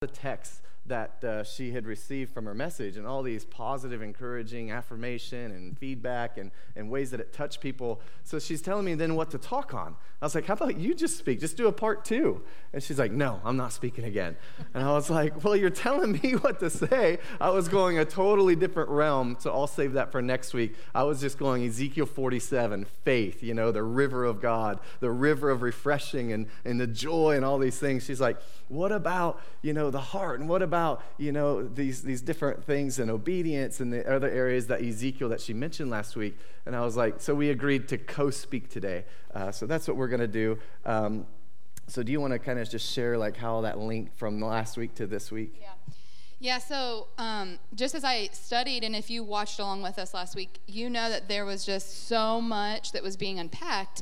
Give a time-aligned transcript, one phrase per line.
[0.00, 4.70] the texts that uh, she had received from her message and all these positive, encouraging
[4.70, 8.00] affirmation and feedback and, and ways that it touched people.
[8.24, 9.94] So she's telling me then what to talk on.
[10.20, 11.40] I was like, How about you just speak?
[11.40, 12.42] Just do a part two.
[12.72, 14.36] And she's like, No, I'm not speaking again.
[14.74, 17.18] And I was like, Well, you're telling me what to say.
[17.40, 20.74] I was going a totally different realm, so I'll save that for next week.
[20.94, 25.50] I was just going Ezekiel 47, faith, you know, the river of God, the river
[25.50, 28.04] of refreshing and, and the joy and all these things.
[28.04, 28.38] She's like,
[28.68, 30.40] What about, you know, the heart?
[30.40, 34.30] And what about about, you know, these, these different things and obedience and the other
[34.30, 36.38] areas that Ezekiel that she mentioned last week.
[36.64, 39.04] And I was like, so we agreed to co-speak today.
[39.34, 40.58] Uh, so that's what we're going to do.
[40.86, 41.26] Um,
[41.86, 44.78] so do you want to kind of just share like how that linked from last
[44.78, 45.52] week to this week?
[45.60, 45.68] Yeah.
[46.42, 50.34] Yeah, so um, just as I studied, and if you watched along with us last
[50.34, 54.00] week, you know that there was just so much that was being unpacked.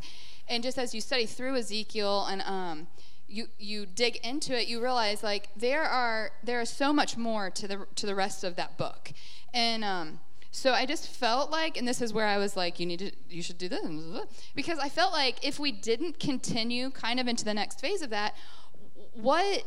[0.49, 2.87] And just as you study through Ezekiel and um,
[3.29, 7.51] you you dig into it, you realize like there are there is so much more
[7.51, 9.13] to the to the rest of that book,
[9.53, 10.21] and um,
[10.51, 13.13] so I just felt like, and this is where I was like, you need to
[13.29, 13.81] you should do this
[14.55, 18.11] because I felt like if we didn't continue kind of into the next phase of
[18.11, 18.35] that,
[19.13, 19.65] what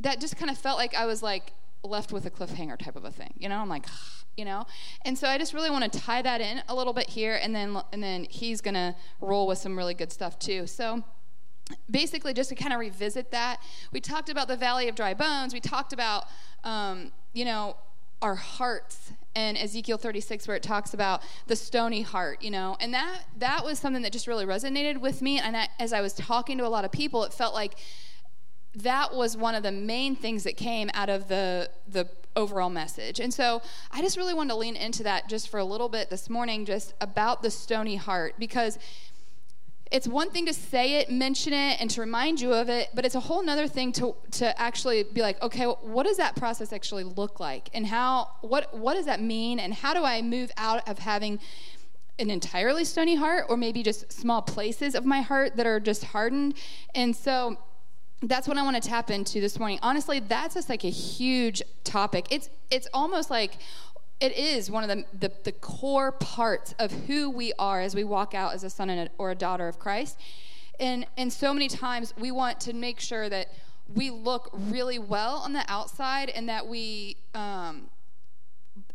[0.00, 1.52] that just kind of felt like I was like
[1.84, 3.58] left with a cliffhanger type of a thing, you know?
[3.58, 3.86] I'm like.
[4.36, 4.64] you know
[5.04, 7.52] and so i just really want to tie that in a little bit here and
[7.52, 11.02] then and then he's gonna roll with some really good stuff too so
[11.90, 13.60] basically, just to kind of revisit that,
[13.92, 15.52] we talked about the valley of dry bones.
[15.52, 16.24] We talked about,
[16.64, 17.76] um, you know,
[18.20, 22.76] our hearts and Ezekiel 36 where it talks about the stony heart, you know.
[22.80, 26.00] And that that was something that just really resonated with me and I, as I
[26.00, 27.74] was talking to a lot of people, it felt like
[28.74, 33.18] that was one of the main things that came out of the the overall message.
[33.18, 36.08] And so I just really wanted to lean into that just for a little bit
[36.08, 38.78] this morning just about the stony heart because
[39.90, 43.04] it's one thing to say it, mention it, and to remind you of it, but
[43.04, 46.72] it's a whole nother thing to, to actually be like, okay, what does that process
[46.72, 47.70] actually look like?
[47.72, 49.58] And how, what, what does that mean?
[49.58, 51.40] And how do I move out of having
[52.18, 56.04] an entirely stony heart or maybe just small places of my heart that are just
[56.04, 56.54] hardened?
[56.94, 57.56] And so
[58.22, 59.78] that's what I want to tap into this morning.
[59.80, 62.26] Honestly, that's just like a huge topic.
[62.30, 63.58] It's, it's almost like,
[64.20, 68.02] it is one of the, the, the, core parts of who we are as we
[68.02, 70.18] walk out as a son a, or a daughter of Christ.
[70.80, 73.48] And, and so many times we want to make sure that
[73.94, 77.88] we look really well on the outside and that we um,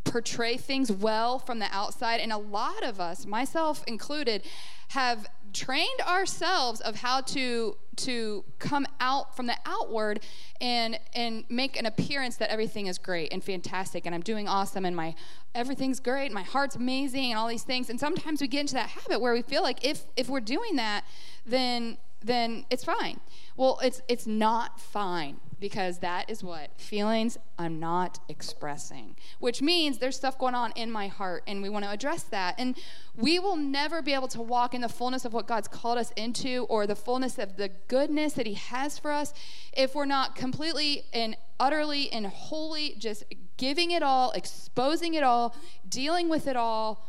[0.04, 2.20] portray things well from the outside.
[2.20, 4.44] And a lot of us, myself included,
[4.90, 10.20] have trained ourselves of how to to come out from the outward
[10.60, 14.84] and and make an appearance that everything is great and fantastic and I'm doing awesome
[14.84, 15.14] and my
[15.54, 17.90] everything's great my heart's amazing and all these things.
[17.90, 20.76] And sometimes we get into that habit where we feel like if if we're doing
[20.78, 21.06] that
[21.46, 23.20] then then it's fine.
[23.56, 29.98] Well it's it's not fine because that is what feelings I'm not expressing, which means
[29.98, 32.56] there's stuff going on in my heart, and we want to address that.
[32.58, 32.78] And
[33.16, 36.12] we will never be able to walk in the fullness of what God's called us
[36.16, 39.34] into or the fullness of the goodness that He has for us
[39.74, 43.24] if we're not completely and utterly and wholly just
[43.58, 45.56] giving it all, exposing it all,
[45.88, 47.08] dealing with it all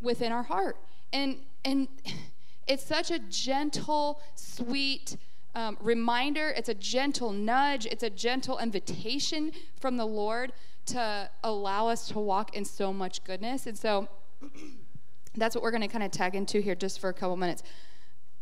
[0.00, 0.76] within our heart.
[1.12, 1.88] And, and
[2.66, 5.16] it's such a gentle, sweet,
[5.54, 10.52] um, reminder, it's a gentle nudge, it's a gentle invitation from the Lord
[10.86, 13.66] to allow us to walk in so much goodness.
[13.66, 14.08] And so
[15.34, 17.62] that's what we're going to kind of tag into here just for a couple minutes.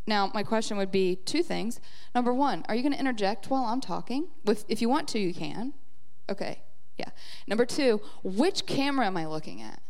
[0.06, 1.80] Now, my question would be two things.
[2.14, 4.28] Number one, are you going to interject while I'm talking?
[4.44, 5.74] With, if you want to, you can.
[6.28, 6.62] Okay,
[6.98, 7.10] yeah.
[7.46, 9.80] Number two, which camera am I looking at?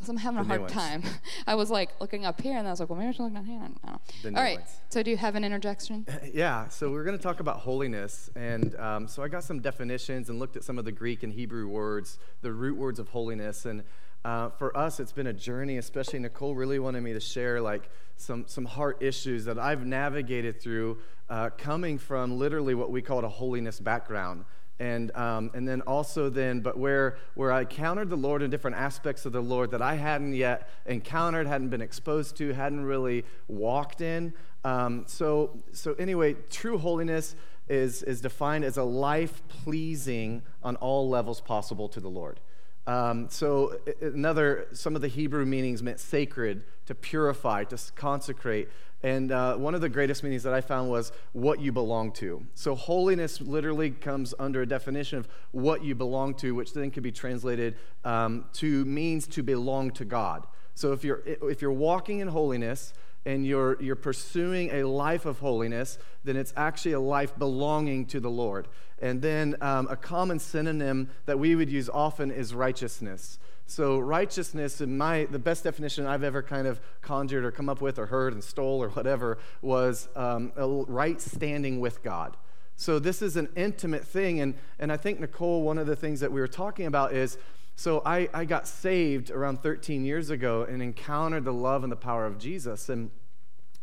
[0.00, 1.02] Because I'm having a hard time.
[1.46, 3.34] I was like looking up here, and I was like, well, maybe I should look
[3.34, 3.60] down here.
[3.62, 4.38] I don't know.
[4.38, 4.58] All right.
[4.58, 4.80] Ones.
[4.88, 6.06] So, do you have an interjection?
[6.32, 6.68] Yeah.
[6.68, 10.38] So we're going to talk about holiness, and um, so I got some definitions and
[10.38, 13.82] looked at some of the Greek and Hebrew words, the root words of holiness, and
[14.24, 15.76] uh, for us, it's been a journey.
[15.76, 20.62] Especially Nicole really wanted me to share like some some heart issues that I've navigated
[20.62, 24.44] through, uh, coming from literally what we call a holiness background
[24.80, 28.76] and um, and then also then but where where i encountered the lord in different
[28.76, 33.24] aspects of the lord that i hadn't yet encountered hadn't been exposed to hadn't really
[33.48, 34.32] walked in.
[34.64, 37.34] Um, so so anyway true holiness
[37.68, 42.40] is is defined as a life pleasing on all levels possible to the lord.
[42.86, 48.68] Um, so another some of the hebrew meanings meant sacred to purify to consecrate
[49.02, 52.44] and uh, one of the greatest meanings that I found was what you belong to.
[52.54, 57.02] So, holiness literally comes under a definition of what you belong to, which then could
[57.02, 60.46] be translated um, to means to belong to God.
[60.74, 62.92] So, if you're, if you're walking in holiness,
[63.26, 68.20] and you're, you're pursuing a life of holiness, then it's actually a life belonging to
[68.20, 68.66] the Lord.
[69.00, 73.38] And then um, a common synonym that we would use often is righteousness.
[73.70, 77.80] So righteousness, in my the best definition I've ever kind of conjured or come up
[77.80, 82.36] with or heard and stole or whatever was um, a right standing with God.
[82.74, 86.18] So this is an intimate thing, and and I think Nicole, one of the things
[86.18, 87.38] that we were talking about is.
[87.76, 91.96] So I, I got saved around 13 years ago and encountered the love and the
[91.96, 92.90] power of Jesus.
[92.90, 93.10] And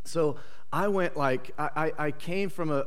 [0.04, 0.36] so
[0.72, 2.86] I went like, I, I came from a,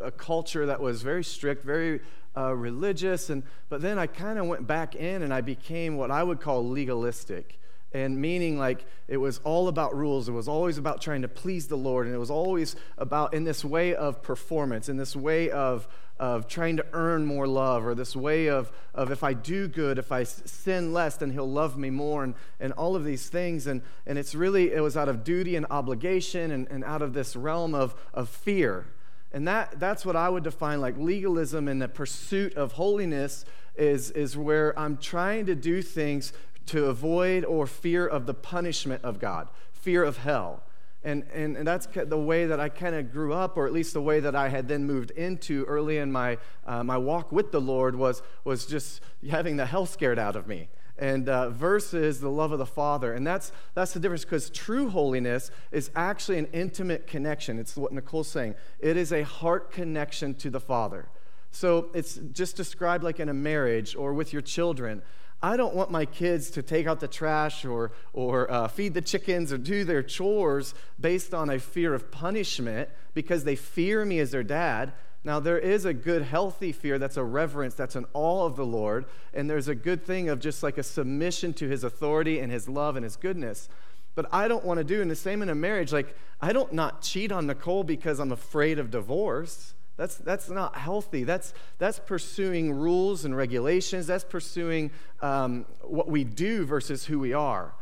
[0.00, 2.00] a, a culture that was very strict, very
[2.36, 6.10] uh, religious, and but then I kind of went back in and I became what
[6.10, 7.58] I would call legalistic.
[7.92, 10.28] And meaning like it was all about rules.
[10.28, 12.06] It was always about trying to please the Lord.
[12.06, 16.46] And it was always about in this way of performance, in this way of, of
[16.46, 20.12] trying to earn more love, or this way of, of if I do good, if
[20.12, 23.66] I sin less, then he'll love me more, and, and all of these things.
[23.66, 27.12] And, and it's really, it was out of duty and obligation and, and out of
[27.12, 28.86] this realm of, of fear.
[29.32, 33.44] And that, that's what I would define like legalism and the pursuit of holiness
[33.76, 36.32] is, is where I'm trying to do things
[36.66, 40.62] to avoid or fear of the punishment of God, fear of hell.
[41.02, 43.94] And, and, and that's the way that I kind of grew up, or at least
[43.94, 46.36] the way that I had then moved into early in my,
[46.66, 49.00] uh, my walk with the Lord was, was just
[49.30, 50.68] having the hell scared out of me
[51.00, 53.14] and uh, versus the love of the Father.
[53.14, 57.58] And that's, that's the difference because true holiness is actually an intimate connection.
[57.58, 58.54] It's what Nicole's saying.
[58.78, 61.08] It is a heart connection to the Father.
[61.50, 65.02] So it's just described like in a marriage or with your children.
[65.42, 69.00] I don't want my kids to take out the trash or, or uh, feed the
[69.00, 74.20] chickens or do their chores based on a fear of punishment because they fear me
[74.20, 74.92] as their dad.
[75.22, 78.64] Now, there is a good, healthy fear that's a reverence, that's an awe of the
[78.64, 79.04] Lord.
[79.34, 82.68] And there's a good thing of just like a submission to his authority and his
[82.68, 83.68] love and his goodness.
[84.14, 86.72] But I don't want to do, and the same in a marriage, like I don't
[86.72, 89.74] not cheat on Nicole because I'm afraid of divorce.
[89.96, 91.24] That's, that's not healthy.
[91.24, 94.06] That's, that's pursuing rules and regulations.
[94.06, 94.90] That's pursuing
[95.20, 97.74] um, what we do versus who we are.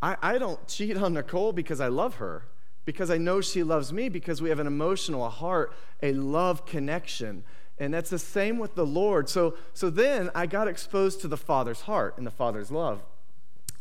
[0.00, 2.44] I, I don't cheat on Nicole because I love her
[2.86, 6.64] because I know she loves me, because we have an emotional, a heart, a love
[6.64, 7.44] connection.
[7.78, 9.28] And that's the same with the Lord.
[9.28, 13.02] So, so then I got exposed to the Father's heart and the Father's love.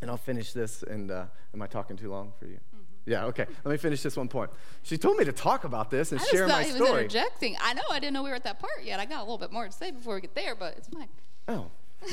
[0.01, 0.83] And I'll finish this.
[0.83, 2.55] And uh, am I talking too long for you?
[2.55, 3.11] Mm-hmm.
[3.11, 3.45] Yeah, okay.
[3.63, 4.49] Let me finish this one point.
[4.83, 6.63] She told me to talk about this and share my story.
[6.63, 7.55] I just thought he was interjecting.
[7.61, 8.99] I know I didn't know we were at that part yet.
[8.99, 11.07] I got a little bit more to say before we get there, but it's fine.
[11.47, 11.67] Oh.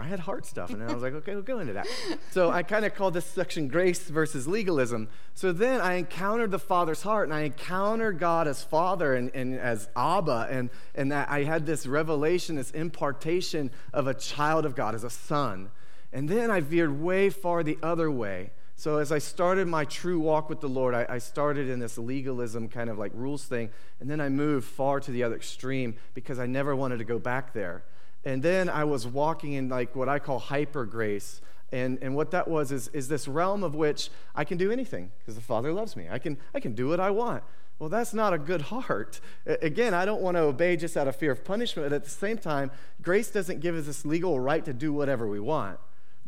[0.00, 1.86] I had heart stuff, and I was like, okay, we'll go into that.
[2.30, 5.08] So I kind of called this section grace versus legalism.
[5.34, 9.58] So then I encountered the Father's heart, and I encountered God as Father and, and
[9.58, 14.76] as Abba, and, and that I had this revelation, this impartation of a child of
[14.76, 15.70] God, as a son.
[16.12, 18.52] And then I veered way far the other way.
[18.76, 21.98] So as I started my true walk with the Lord, I, I started in this
[21.98, 25.96] legalism kind of like rules thing, and then I moved far to the other extreme
[26.14, 27.82] because I never wanted to go back there.
[28.24, 31.40] And then I was walking in like what I call hyper grace.
[31.70, 35.10] And, and what that was is, is this realm of which I can do anything
[35.18, 36.08] because the Father loves me.
[36.10, 37.42] I can, I can do what I want.
[37.78, 39.20] Well, that's not a good heart.
[39.46, 42.10] Again, I don't want to obey just out of fear of punishment, but at the
[42.10, 42.70] same time,
[43.02, 45.78] grace doesn't give us this legal right to do whatever we want.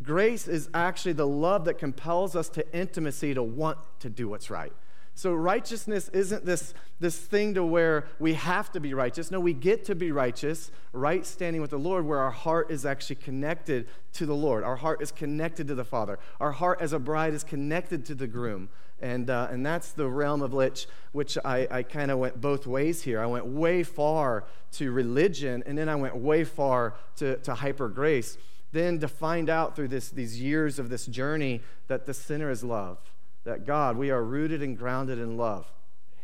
[0.02, 4.48] Grace is actually the love that compels us to intimacy to want to do what's
[4.48, 4.72] right.
[5.20, 9.30] So righteousness isn't this, this thing to where we have to be righteous.
[9.30, 12.86] No, we get to be righteous, right standing with the Lord, where our heart is
[12.86, 14.64] actually connected to the Lord.
[14.64, 16.18] Our heart is connected to the Father.
[16.40, 18.70] Our heart as a bride is connected to the groom.
[19.02, 22.66] And, uh, and that's the realm of which, which I, I kind of went both
[22.66, 23.20] ways here.
[23.20, 27.90] I went way far to religion, and then I went way far to, to hyper
[27.90, 28.38] grace.
[28.72, 32.64] Then to find out through this, these years of this journey that the sinner is
[32.64, 32.96] love
[33.44, 35.66] that God, we are rooted and grounded in love.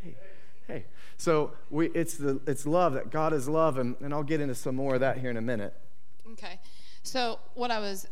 [0.02, 0.16] Hey,
[0.66, 0.84] hey.
[1.16, 4.54] So we, it's, the, it's love, that God is love, and, and I'll get into
[4.54, 5.74] some more of that here in a minute.
[6.32, 6.60] Okay.
[7.02, 8.06] So what I was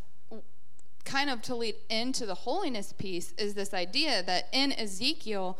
[1.05, 5.59] kind of to lead into the holiness piece is this idea that in Ezekiel,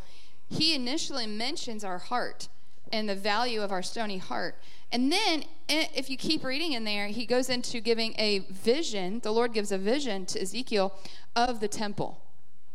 [0.49, 2.49] he initially mentions our heart
[2.93, 4.57] and the value of our stony heart.
[4.91, 9.21] And then, eh, if you keep reading in there, he goes into giving a vision.
[9.21, 10.95] The Lord gives a vision to Ezekiel
[11.35, 12.24] of the temple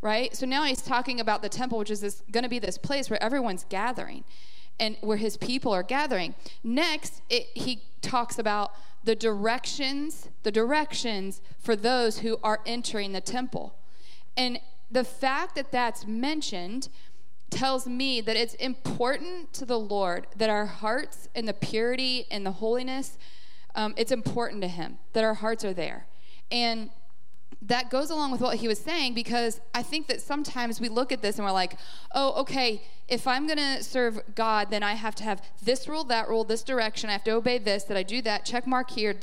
[0.02, 0.36] right?
[0.36, 3.22] So now he's talking about the temple, which is going to be this place where
[3.22, 4.24] everyone's gathering
[4.80, 6.36] and where his people are gathering.
[6.64, 8.72] Next, it, he talks about
[9.04, 13.76] the directions, the directions for those who are entering the temple.
[14.38, 16.90] And the fact that that's mentioned
[17.50, 22.46] tells me that it's important to the Lord that our hearts and the purity and
[22.46, 23.18] the holiness,
[23.76, 26.06] um, it's important to Him that our hearts are there.
[26.52, 26.90] And
[27.62, 31.12] that goes along with what he was saying because I think that sometimes we look
[31.12, 31.76] at this and we're like,
[32.16, 36.04] oh, okay, if I'm going to serve God, then I have to have this rule,
[36.06, 37.10] that rule, this direction.
[37.10, 39.16] I have to obey this, that I do that, check mark here.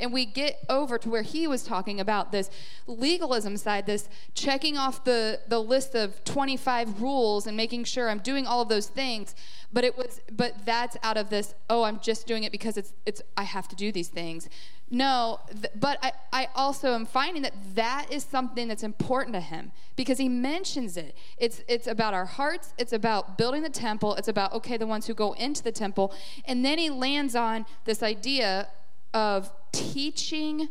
[0.00, 2.50] and we get over to where he was talking about this
[2.86, 8.18] legalism side, this checking off the, the list of 25 rules and making sure I'm
[8.18, 9.34] doing all of those things.
[9.72, 12.92] But it was, but that's out of this, oh, I'm just doing it because it's,
[13.06, 14.48] it's, I have to do these things
[14.90, 19.40] no, th- but I, I also am finding that that is something that's important to
[19.40, 21.16] him because he mentions it.
[21.38, 25.06] It's, it's about our hearts, it's about building the temple, it's about, okay, the ones
[25.06, 26.14] who go into the temple.
[26.44, 28.68] And then he lands on this idea
[29.12, 30.68] of teaching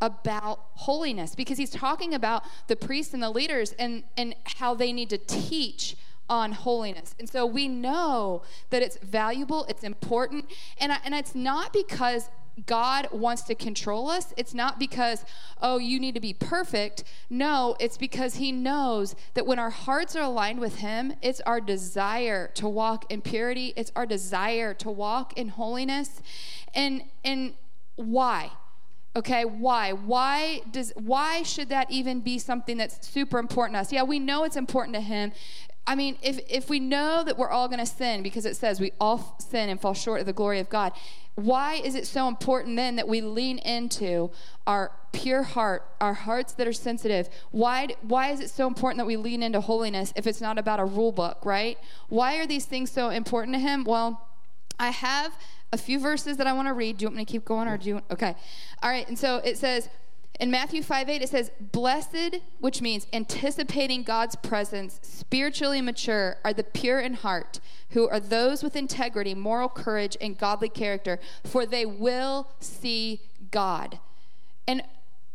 [0.00, 4.92] about holiness because he's talking about the priests and the leaders and, and how they
[4.92, 5.96] need to teach
[6.28, 7.14] on holiness.
[7.18, 10.46] And so we know that it's valuable, it's important,
[10.78, 12.28] and, I, and it's not because
[12.66, 15.24] God wants to control us, it's not because,
[15.60, 17.04] oh, you need to be perfect.
[17.28, 21.60] No, it's because He knows that when our hearts are aligned with Him, it's our
[21.60, 26.22] desire to walk in purity, it's our desire to walk in holiness.
[26.74, 27.54] And, and
[27.96, 28.52] why?
[29.16, 29.92] Okay, why?
[29.92, 33.92] Why does why should that even be something that's super important to us?
[33.92, 35.30] Yeah, we know it's important to him.
[35.86, 38.80] I mean, if if we know that we're all going to sin because it says
[38.80, 40.92] we all sin and fall short of the glory of God,
[41.36, 44.30] why is it so important then that we lean into
[44.66, 47.28] our pure heart, our hearts that are sensitive?
[47.50, 50.78] Why, why is it so important that we lean into holiness if it's not about
[50.78, 51.76] a rule book, right?
[52.08, 53.82] Why are these things so important to Him?
[53.82, 54.28] Well,
[54.78, 55.36] I have
[55.72, 56.98] a few verses that I want to read.
[56.98, 58.02] Do you want me to keep going or do you?
[58.12, 58.36] Okay.
[58.82, 59.06] All right.
[59.08, 59.88] And so it says,
[60.40, 66.52] in Matthew 5 8, it says, Blessed, which means anticipating God's presence, spiritually mature, are
[66.52, 67.60] the pure in heart,
[67.90, 73.22] who are those with integrity, moral courage, and godly character, for they will see
[73.52, 74.00] God.
[74.66, 74.82] And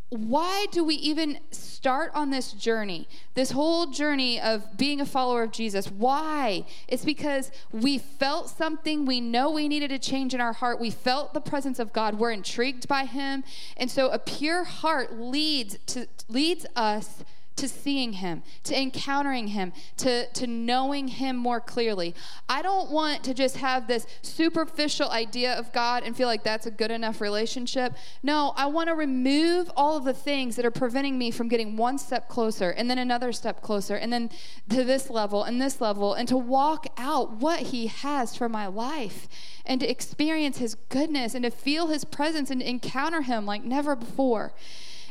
[0.09, 3.07] why do we even start on this journey?
[3.35, 5.91] This whole journey of being a follower of Jesus.
[5.91, 6.65] Why?
[6.87, 10.79] It's because we felt something we know we needed a change in our heart.
[10.79, 12.17] We felt the presence of God.
[12.17, 13.43] We're intrigued by him.
[13.77, 17.23] And so a pure heart leads to leads us
[17.59, 22.15] to seeing him, to encountering him, to, to knowing him more clearly.
[22.47, 26.65] I don't want to just have this superficial idea of God and feel like that's
[26.65, 27.93] a good enough relationship.
[28.23, 31.75] No, I want to remove all of the things that are preventing me from getting
[31.75, 34.29] one step closer and then another step closer and then
[34.69, 38.67] to this level and this level and to walk out what he has for my
[38.67, 39.27] life
[39.65, 43.95] and to experience his goodness and to feel his presence and encounter him like never
[43.97, 44.53] before.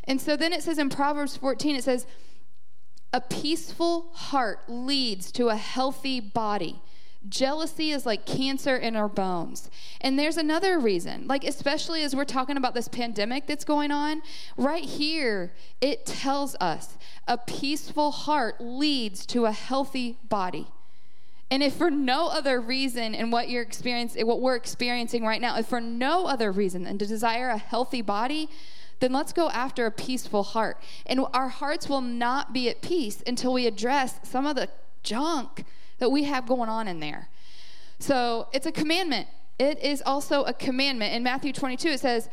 [0.04, 2.06] And so then it says in Proverbs 14, it says,
[3.12, 6.80] a peaceful heart leads to a healthy body.
[7.28, 9.70] Jealousy is like cancer in our bones.
[10.00, 14.22] And there's another reason, like, especially as we're talking about this pandemic that's going on,
[14.56, 16.96] right here, it tells us
[17.26, 20.68] a peaceful heart leads to a healthy body.
[21.50, 25.58] And if for no other reason in what you're experiencing, what we're experiencing right now,
[25.58, 28.48] if for no other reason than to desire a healthy body,
[29.00, 30.80] then let's go after a peaceful heart.
[31.06, 34.68] And our hearts will not be at peace until we address some of the
[35.02, 35.64] junk
[35.98, 37.28] that we have going on in there.
[37.98, 39.28] So it's a commandment.
[39.58, 41.14] It is also a commandment.
[41.14, 42.28] In Matthew 22, it says,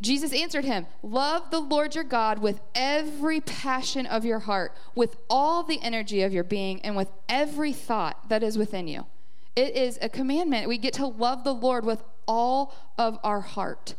[0.00, 5.16] Jesus answered him, Love the Lord your God with every passion of your heart, with
[5.28, 9.04] all the energy of your being, and with every thought that is within you.
[9.56, 10.68] It is a commandment.
[10.68, 13.94] We get to love the Lord with all of our heart.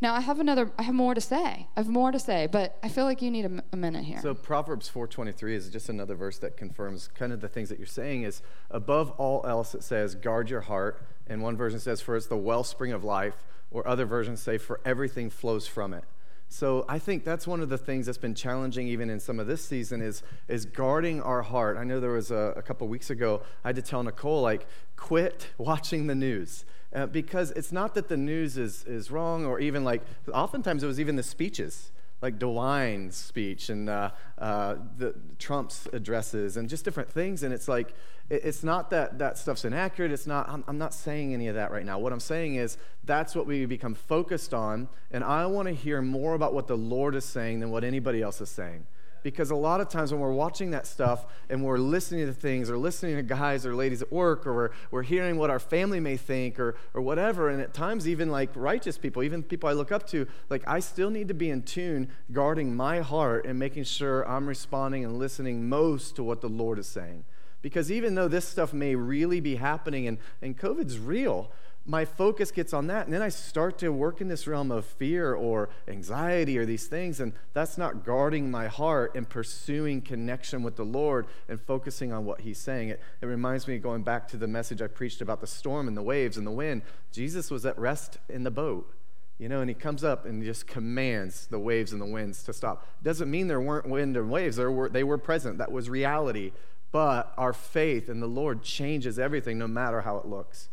[0.00, 0.70] Now I have another.
[0.78, 1.66] I have more to say.
[1.76, 4.20] I have more to say, but I feel like you need a, a minute here.
[4.20, 7.86] So Proverbs 4:23 is just another verse that confirms kind of the things that you're
[7.86, 8.22] saying.
[8.22, 12.26] Is above all else, it says, "Guard your heart." And one version says, "For it's
[12.26, 16.04] the wellspring of life," or other versions say, "For everything flows from it."
[16.48, 19.46] So I think that's one of the things that's been challenging even in some of
[19.46, 21.76] this season is, is guarding our heart.
[21.76, 24.66] I know there was a, a couple weeks ago, I had to tell Nicole, like,
[24.96, 26.64] quit watching the news.
[26.94, 30.02] Uh, because it's not that the news is, is wrong or even like,
[30.32, 31.90] oftentimes it was even the speeches,
[32.22, 37.42] like DeWine's speech and uh, uh, the, Trump's addresses and just different things.
[37.42, 37.94] And it's like,
[38.30, 40.12] it, it's not that that stuff's inaccurate.
[40.12, 41.98] It's not, I'm, I'm not saying any of that right now.
[41.98, 44.88] What I'm saying is that's what we become focused on.
[45.10, 48.22] And I want to hear more about what the Lord is saying than what anybody
[48.22, 48.86] else is saying
[49.22, 52.70] because a lot of times when we're watching that stuff and we're listening to things
[52.70, 56.00] or listening to guys or ladies at work or we're, we're hearing what our family
[56.00, 59.72] may think or, or whatever, and at times even like righteous people, even people I
[59.72, 63.58] look up to, like I still need to be in tune guarding my heart and
[63.58, 67.24] making sure I'm responding and listening most to what the Lord is saying.
[67.60, 71.50] Because even though this stuff may really be happening and, and COVID's real,
[71.88, 73.06] my focus gets on that.
[73.06, 76.86] And then I start to work in this realm of fear or anxiety or these
[76.86, 77.18] things.
[77.18, 82.26] And that's not guarding my heart and pursuing connection with the Lord and focusing on
[82.26, 82.90] what He's saying.
[82.90, 85.96] It, it reminds me going back to the message I preached about the storm and
[85.96, 86.82] the waves and the wind.
[87.10, 88.94] Jesus was at rest in the boat.
[89.38, 92.52] You know, and he comes up and just commands the waves and the winds to
[92.52, 92.86] stop.
[93.02, 94.56] Doesn't mean there weren't wind and waves.
[94.56, 95.56] There were, they were present.
[95.56, 96.52] That was reality.
[96.92, 100.68] But our faith in the Lord changes everything no matter how it looks.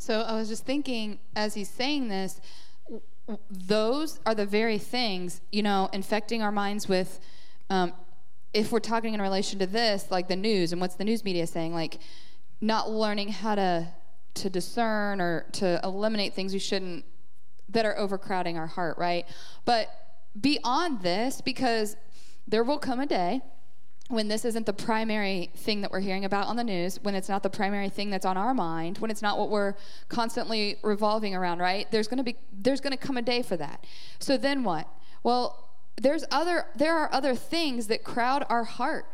[0.00, 2.40] So I was just thinking as he's saying this,
[3.50, 7.20] those are the very things, you know, infecting our minds with,
[7.68, 7.92] um,
[8.54, 11.46] if we're talking in relation to this, like the news and what's the news media
[11.46, 11.98] saying, like
[12.62, 13.88] not learning how to
[14.32, 17.04] to discern or to eliminate things we shouldn't
[17.68, 19.26] that are overcrowding our heart, right?
[19.66, 19.88] But
[20.40, 21.96] beyond this, because
[22.48, 23.42] there will come a day
[24.10, 27.28] when this isn't the primary thing that we're hearing about on the news, when it's
[27.28, 29.74] not the primary thing that's on our mind, when it's not what we're
[30.08, 31.90] constantly revolving around, right?
[31.90, 33.86] There's going to be there's going to come a day for that.
[34.18, 34.88] So then what?
[35.22, 39.06] Well, there's other there are other things that crowd our heart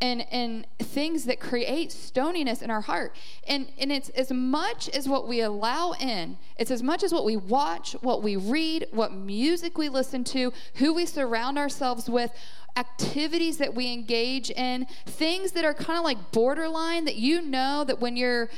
[0.00, 3.16] and and things that create stoniness in our heart.
[3.48, 7.24] And and it's as much as what we allow in, it's as much as what
[7.24, 12.30] we watch, what we read, what music we listen to, who we surround ourselves with
[12.76, 17.84] activities that we engage in, things that are kind of like borderline that you know
[17.84, 18.48] that when you're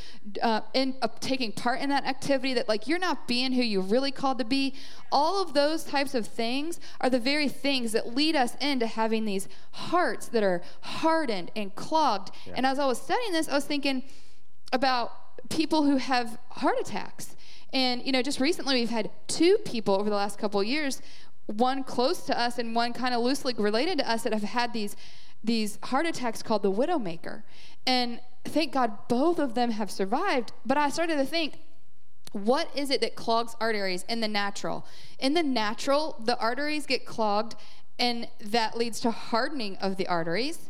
[0.42, 3.82] uh, in uh, taking part in that activity that like you're not being who you're
[3.82, 4.75] really called to be.
[5.12, 9.25] All of those types of things are the very things that lead us into having
[9.25, 12.30] these hearts that are hardened and clogged.
[12.46, 12.54] Yeah.
[12.56, 14.02] And as I was studying this, I was thinking
[14.73, 15.12] about
[15.50, 17.37] people who have heart attacks.
[17.73, 21.02] And you know, just recently we've had two people over the last couple of years
[21.46, 24.72] one close to us and one kind of loosely related to us that have had
[24.72, 24.96] these
[25.44, 27.42] these heart attacks called the widowmaker.
[27.86, 31.54] And thank god both of them have survived but i started to think
[32.32, 34.86] what is it that clogs arteries in the natural?
[35.18, 37.54] In the natural the arteries get clogged
[37.98, 40.68] and that leads to hardening of the arteries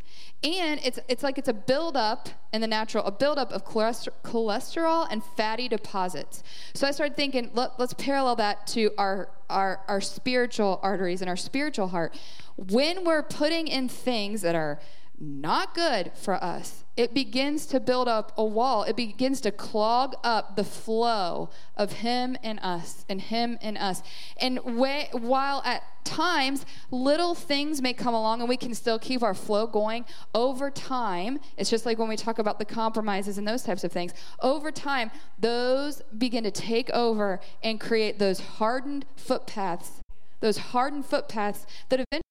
[0.55, 5.23] and it's it's like it's a buildup in the natural, a buildup of cholesterol and
[5.23, 6.43] fatty deposits.
[6.75, 11.29] So I started thinking, let, us parallel that to our, our our spiritual arteries and
[11.29, 12.19] our spiritual heart.
[12.57, 14.81] When we're putting in things that are
[15.19, 16.85] not good for us.
[16.97, 18.83] It begins to build up a wall.
[18.85, 24.03] It begins to clog up the flow of Him and us, and Him and us.
[24.39, 29.23] And way, while at times little things may come along and we can still keep
[29.23, 33.47] our flow going, over time, it's just like when we talk about the compromises and
[33.47, 34.15] those types of things.
[34.41, 40.01] Over time, those begin to take over and create those hardened footpaths,
[40.41, 42.23] those hardened footpaths that eventually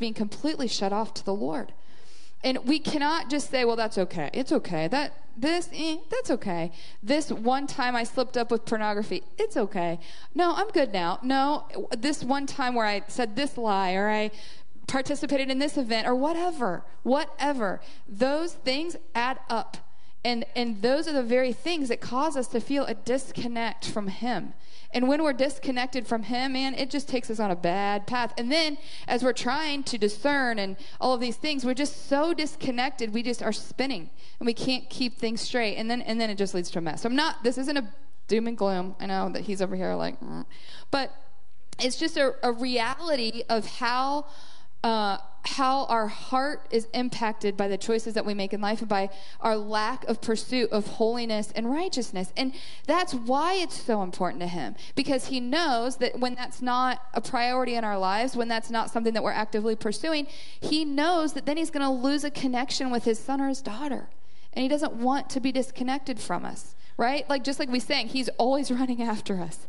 [0.00, 1.72] being completely shut off to the Lord.
[2.42, 4.30] And we cannot just say, well, that's okay.
[4.32, 4.88] It's okay.
[4.88, 6.72] That this, eh, that's okay.
[7.02, 9.98] This one time I slipped up with pornography, it's okay.
[10.34, 11.18] No, I'm good now.
[11.22, 14.30] No, this one time where I said this lie or I
[14.86, 17.80] participated in this event or whatever, whatever.
[18.08, 19.76] Those things add up.
[20.24, 24.08] And, and those are the very things that cause us to feel a disconnect from
[24.08, 24.52] Him.
[24.92, 28.34] And when we're disconnected from Him, man, it just takes us on a bad path.
[28.36, 28.76] And then
[29.08, 33.22] as we're trying to discern and all of these things, we're just so disconnected, we
[33.22, 35.76] just are spinning and we can't keep things straight.
[35.76, 37.02] And then and then it just leads to a mess.
[37.02, 37.42] So I'm not.
[37.44, 37.88] This isn't a
[38.28, 38.96] doom and gloom.
[39.00, 40.44] I know that he's over here like, mm.
[40.90, 41.12] but
[41.78, 44.26] it's just a, a reality of how
[44.82, 48.88] uh, how our heart is impacted by the choices that we make in life and
[48.88, 49.08] by
[49.40, 52.32] our lack of pursuit of holiness and righteousness.
[52.36, 52.52] And
[52.86, 57.20] that's why it's so important to him because he knows that when that's not a
[57.20, 60.26] priority in our lives, when that's not something that we're actively pursuing,
[60.60, 63.62] he knows that then he's going to lose a connection with his son or his
[63.62, 64.08] daughter.
[64.52, 67.28] And he doesn't want to be disconnected from us, right?
[67.30, 69.66] Like just like we sang, he's always running after us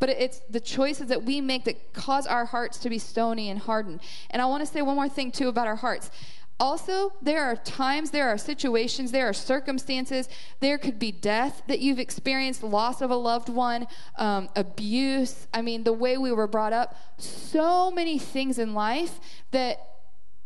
[0.00, 3.60] but it's the choices that we make that cause our hearts to be stony and
[3.60, 4.00] hardened.
[4.30, 6.10] And I want to say one more thing, too, about our hearts.
[6.58, 10.28] Also, there are times, there are situations, there are circumstances,
[10.60, 13.86] there could be death that you've experienced, loss of a loved one,
[14.18, 15.46] um, abuse.
[15.54, 19.20] I mean, the way we were brought up, so many things in life
[19.52, 19.78] that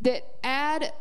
[0.01, 0.93] that add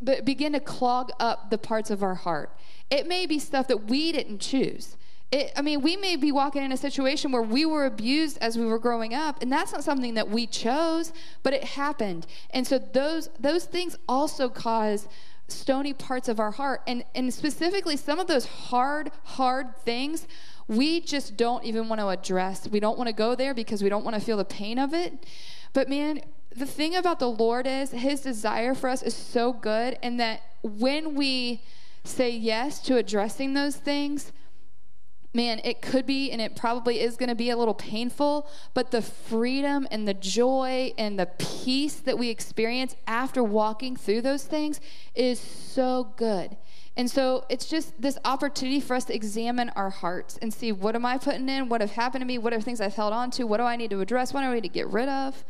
[0.00, 2.56] that begin to clog up the parts of our heart.
[2.90, 4.96] It may be stuff that we didn't choose.
[5.34, 8.56] It, I mean, we may be walking in a situation where we were abused as
[8.56, 12.24] we were growing up, and that's not something that we chose, but it happened.
[12.50, 15.08] And so those those things also cause
[15.48, 20.28] stony parts of our heart, and and specifically some of those hard hard things
[20.68, 22.68] we just don't even want to address.
[22.68, 24.94] We don't want to go there because we don't want to feel the pain of
[24.94, 25.26] it.
[25.72, 26.20] But man,
[26.54, 30.42] the thing about the Lord is His desire for us is so good, and that
[30.62, 31.60] when we
[32.04, 34.30] say yes to addressing those things,
[35.34, 38.90] man, it could be and it probably is going to be a little painful, but
[38.90, 44.44] the freedom and the joy and the peace that we experience after walking through those
[44.44, 44.80] things
[45.14, 46.56] is so good.
[46.96, 50.94] And so it's just this opportunity for us to examine our hearts and see what
[50.94, 51.68] am I putting in?
[51.68, 52.38] What have happened to me?
[52.38, 53.44] What are things I've held on to?
[53.44, 54.32] What do I need to address?
[54.32, 55.44] What do I need to get rid of?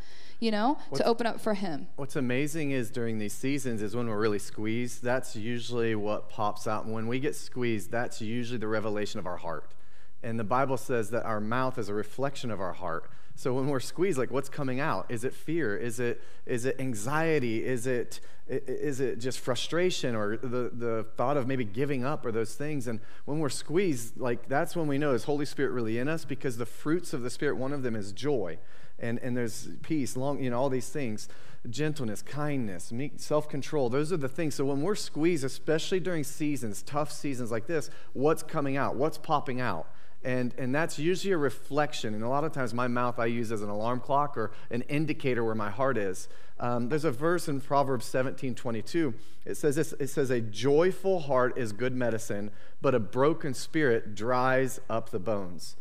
[0.45, 1.87] You know, what's, to open up for Him.
[1.95, 5.01] What's amazing is during these seasons is when we're really squeezed.
[5.01, 6.85] That's usually what pops out.
[6.85, 9.73] When we get squeezed, that's usually the revelation of our heart.
[10.21, 13.09] And the Bible says that our mouth is a reflection of our heart.
[13.33, 15.07] So when we're squeezed, like what's coming out?
[15.09, 15.75] Is it fear?
[15.75, 17.65] Is it is it anxiety?
[17.65, 22.31] Is it is it just frustration or the, the thought of maybe giving up or
[22.31, 22.87] those things?
[22.87, 26.23] And when we're squeezed, like that's when we know is Holy Spirit really in us
[26.23, 28.59] because the fruits of the Spirit, one of them is joy.
[28.99, 31.27] And, and there's peace, long, you know, all these things,
[31.69, 33.89] gentleness, kindness, self-control.
[33.89, 34.55] Those are the things.
[34.55, 38.95] So when we're squeezed, especially during seasons, tough seasons like this, what's coming out?
[38.95, 39.87] What's popping out?
[40.23, 42.15] And, and that's usually a reflection.
[42.15, 44.81] And a lot of times, my mouth I use as an alarm clock or an
[44.83, 46.27] indicator where my heart is.
[46.59, 49.13] Um, there's a verse in Proverbs 17 22.
[49.45, 52.49] It says, this, it says, A joyful heart is good medicine,
[52.81, 55.75] but a broken spirit dries up the bones.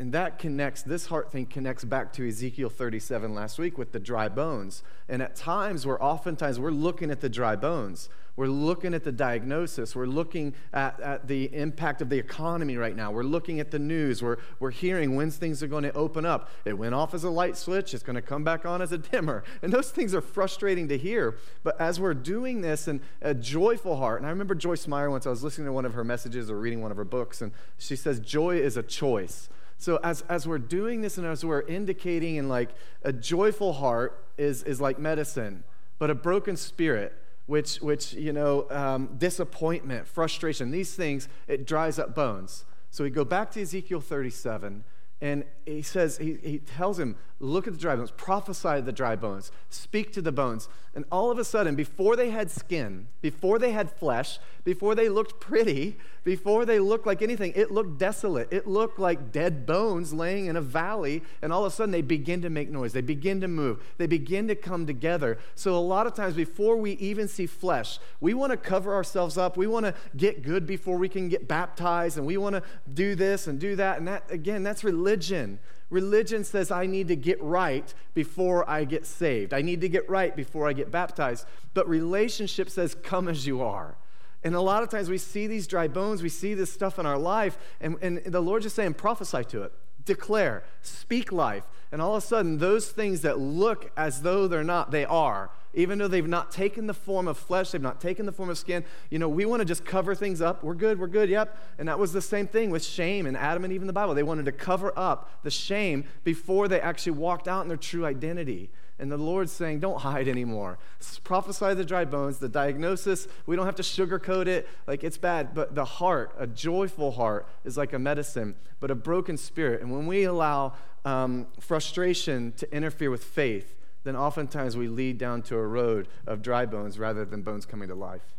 [0.00, 4.00] And that connects, this heart thing connects back to Ezekiel 37 last week with the
[4.00, 4.82] dry bones.
[5.10, 8.08] And at times, we're oftentimes, we're looking at the dry bones.
[8.34, 9.94] We're looking at the diagnosis.
[9.94, 13.12] We're looking at, at the impact of the economy right now.
[13.12, 14.22] We're looking at the news.
[14.22, 16.48] We're, we're hearing when things are going to open up.
[16.64, 17.92] It went off as a light switch.
[17.92, 19.44] It's going to come back on as a dimmer.
[19.60, 21.36] And those things are frustrating to hear.
[21.62, 25.26] But as we're doing this in a joyful heart, and I remember Joyce Meyer once
[25.26, 27.52] I was listening to one of her messages or reading one of her books, and
[27.76, 29.50] she says, Joy is a choice.
[29.80, 32.68] So as, as we're doing this and as we're indicating in like
[33.02, 35.64] a joyful heart is, is like medicine,
[35.98, 37.14] but a broken spirit,
[37.46, 42.66] which, which you know, um, disappointment, frustration, these things, it dries up bones.
[42.90, 44.84] So we go back to Ezekiel 37
[45.22, 45.44] and
[45.76, 49.16] he says, he, he tells him, look at the dry bones, prophesy to the dry
[49.16, 50.68] bones, speak to the bones.
[50.94, 55.08] And all of a sudden, before they had skin, before they had flesh, before they
[55.08, 58.52] looked pretty, before they looked like anything, it looked desolate.
[58.52, 61.22] It looked like dead bones laying in a valley.
[61.42, 62.92] And all of a sudden, they begin to make noise.
[62.92, 63.82] They begin to move.
[63.98, 65.38] They begin to come together.
[65.54, 69.38] So, a lot of times, before we even see flesh, we want to cover ourselves
[69.38, 69.56] up.
[69.56, 72.18] We want to get good before we can get baptized.
[72.18, 73.98] And we want to do this and do that.
[73.98, 75.59] And that, again, that's religion.
[75.90, 79.52] Religion says I need to get right before I get saved.
[79.52, 81.46] I need to get right before I get baptized.
[81.74, 83.96] But relationship says, come as you are.
[84.42, 87.04] And a lot of times we see these dry bones, we see this stuff in
[87.04, 89.72] our life, and, and the Lord's just saying, prophesy to it,
[90.04, 91.64] declare, speak life.
[91.92, 95.50] And all of a sudden, those things that look as though they're not, they are.
[95.74, 98.58] Even though they've not taken the form of flesh, they've not taken the form of
[98.58, 98.84] skin.
[99.08, 100.62] You know, we want to just cover things up.
[100.62, 101.56] We're good, we're good, yep.
[101.78, 104.14] And that was the same thing with shame and Adam and Eve in the Bible.
[104.14, 108.04] They wanted to cover up the shame before they actually walked out in their true
[108.04, 108.70] identity.
[109.00, 110.78] And the Lord's saying, don't hide anymore.
[111.24, 114.68] Prophesy the dry bones, the diagnosis, we don't have to sugarcoat it.
[114.86, 115.54] Like it's bad.
[115.54, 119.80] But the heart, a joyful heart, is like a medicine, but a broken spirit.
[119.80, 120.74] And when we allow
[121.06, 126.42] um, frustration to interfere with faith, then oftentimes we lead down to a road of
[126.42, 128.34] dry bones rather than bones coming to life.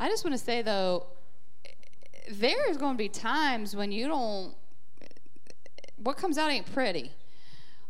[0.00, 1.06] I just want to say, though,
[2.30, 4.54] there is going to be times when you don't,
[5.96, 7.12] what comes out ain't pretty.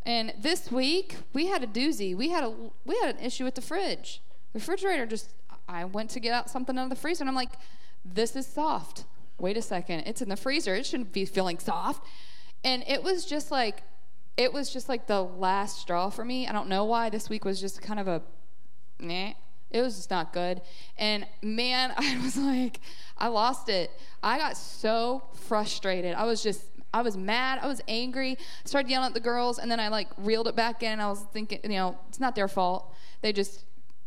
[0.04, 2.16] And this week we had a doozy.
[2.16, 2.52] We had a
[2.84, 4.20] we had an issue with the fridge.
[4.52, 5.30] The refrigerator just
[5.68, 7.52] I went to get out something out of the freezer and I'm like,
[8.04, 9.04] this is soft.
[9.38, 10.00] Wait a second.
[10.00, 10.74] It's in the freezer.
[10.74, 12.06] It shouldn't be feeling soft.
[12.64, 13.82] And it was just like
[14.36, 16.46] it was just like the last straw for me.
[16.46, 18.22] I don't know why this week was just kind of a
[18.98, 19.32] nah.
[19.70, 20.60] It was just not good.
[20.98, 22.80] And man, I was like,
[23.16, 23.90] I lost it.
[24.22, 26.14] I got so frustrated.
[26.14, 26.62] I was just
[26.94, 27.58] I was mad.
[27.62, 28.32] I was angry.
[28.32, 31.00] I Started yelling at the girls, and then I like reeled it back in.
[31.00, 32.94] I was thinking, you know, it's not their fault.
[33.22, 33.64] They just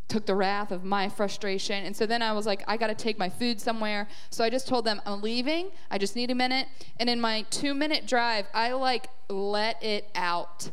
[0.08, 1.86] took the wrath of my frustration.
[1.86, 4.08] And so then I was like, I got to take my food somewhere.
[4.30, 5.72] So I just told them, I'm leaving.
[5.90, 6.68] I just need a minute.
[7.00, 10.70] And in my two minute drive, I like let it out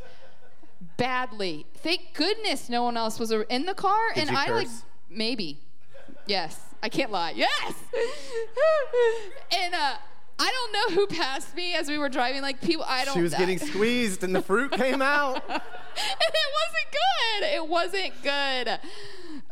[0.96, 1.66] badly.
[1.76, 4.12] Thank goodness no one else was in the car.
[4.14, 4.54] Did and I curse?
[4.54, 4.68] like,
[5.08, 5.60] maybe.
[6.26, 6.60] Yes.
[6.82, 7.32] I can't lie.
[7.34, 7.74] Yes.
[9.52, 9.94] and, uh,
[10.42, 12.42] I don't know who passed me as we were driving.
[12.42, 13.14] Like people, I don't.
[13.14, 13.38] She was know.
[13.38, 15.42] getting squeezed, and the fruit came out.
[15.48, 15.60] and
[16.34, 17.54] it wasn't good.
[17.54, 18.78] It wasn't good.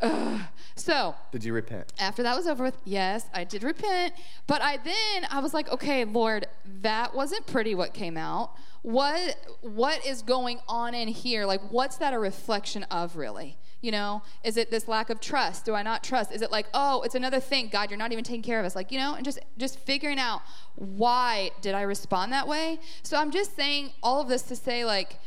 [0.01, 0.41] Ugh.
[0.75, 1.93] So, did you repent?
[1.99, 4.13] After that was over with, yes, I did repent.
[4.47, 6.47] But I then I was like, okay, Lord,
[6.81, 7.75] that wasn't pretty.
[7.75, 8.51] What came out?
[8.81, 11.45] What what is going on in here?
[11.45, 13.57] Like, what's that a reflection of, really?
[13.81, 15.65] You know, is it this lack of trust?
[15.65, 16.31] Do I not trust?
[16.31, 18.75] Is it like, oh, it's another thing, God, you're not even taking care of us?
[18.75, 20.41] Like, you know, and just just figuring out
[20.75, 22.79] why did I respond that way?
[23.03, 25.19] So I'm just saying all of this to say like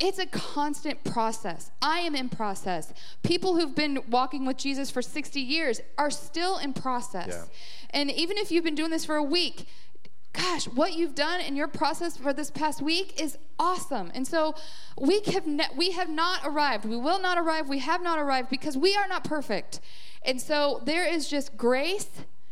[0.00, 1.70] it's a constant process.
[1.80, 2.92] I am in process.
[3.22, 7.28] People who've been walking with Jesus for 60 years are still in process.
[7.28, 7.44] Yeah.
[7.90, 9.66] And even if you've been doing this for a week,
[10.32, 14.10] gosh, what you've done in your process for this past week is awesome.
[14.14, 14.54] And so
[14.98, 16.84] we have ne- we have not arrived.
[16.84, 17.68] We will not arrive.
[17.68, 19.80] We have not arrived because we are not perfect.
[20.24, 22.08] And so there is just grace.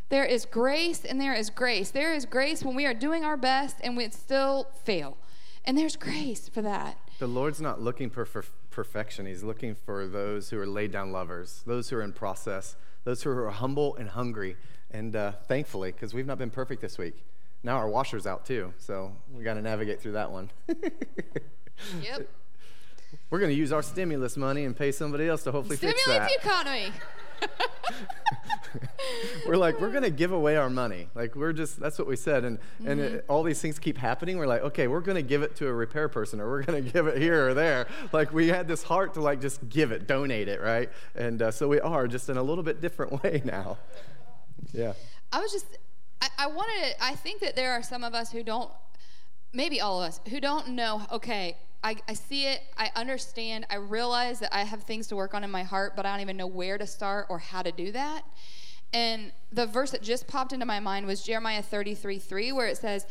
[0.08, 1.90] There is grace and there is grace.
[1.90, 5.16] There is grace when we are doing our best and we still fail.
[5.64, 6.98] And there's grace for that.
[7.18, 9.26] The Lord's not looking for, for perfection.
[9.26, 13.22] He's looking for those who are laid down lovers, those who are in process, those
[13.22, 14.56] who are humble and hungry.
[14.90, 17.22] And uh, thankfully, because we've not been perfect this week,
[17.62, 20.50] now our washer's out too, so we got to navigate through that one.
[22.02, 22.28] yep.
[23.30, 26.08] We're going to use our stimulus money and pay somebody else to hopefully Stimulate fix
[26.08, 26.28] that.
[26.28, 26.92] the economy.
[29.46, 31.08] we're like, we're going to give away our money.
[31.14, 32.44] Like, we're just, that's what we said.
[32.44, 32.88] And, mm-hmm.
[32.88, 34.38] and it, all these things keep happening.
[34.38, 36.84] We're like, okay, we're going to give it to a repair person or we're going
[36.84, 37.86] to give it here or there.
[38.12, 40.90] Like, we had this heart to, like, just give it, donate it, right?
[41.14, 43.78] And uh, so we are just in a little bit different way now.
[44.72, 44.94] Yeah.
[45.32, 45.78] I was just,
[46.20, 48.70] I, I wanted to, I think that there are some of us who don't,
[49.52, 53.76] maybe all of us, who don't know, okay, I, I see it, I understand, I
[53.76, 56.36] realize that I have things to work on in my heart, but I don't even
[56.36, 58.22] know where to start or how to do that.
[58.92, 62.76] And the verse that just popped into my mind was Jeremiah 33 3, where it
[62.76, 63.06] says,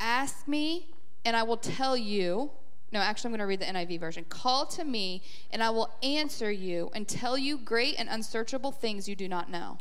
[0.00, 0.88] Ask me,
[1.24, 2.50] and I will tell you.
[2.92, 4.24] No, actually, I'm going to read the NIV version.
[4.28, 9.08] Call to me, and I will answer you and tell you great and unsearchable things
[9.08, 9.78] you do not know.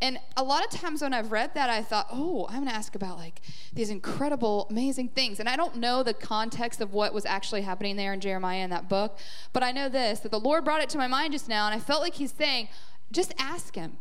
[0.00, 2.74] And a lot of times when I've read that, I thought, oh, I'm going to
[2.74, 3.40] ask about like
[3.72, 5.40] these incredible, amazing things.
[5.40, 8.70] And I don't know the context of what was actually happening there in Jeremiah in
[8.70, 9.18] that book,
[9.52, 11.74] but I know this that the Lord brought it to my mind just now, and
[11.74, 12.68] I felt like He's saying,
[13.12, 13.96] just ask Him.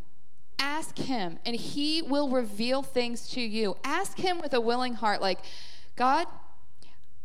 [0.60, 3.77] Ask Him, and He will reveal things to you.
[3.84, 5.39] Ask Him with a willing heart, like,
[5.95, 6.27] God,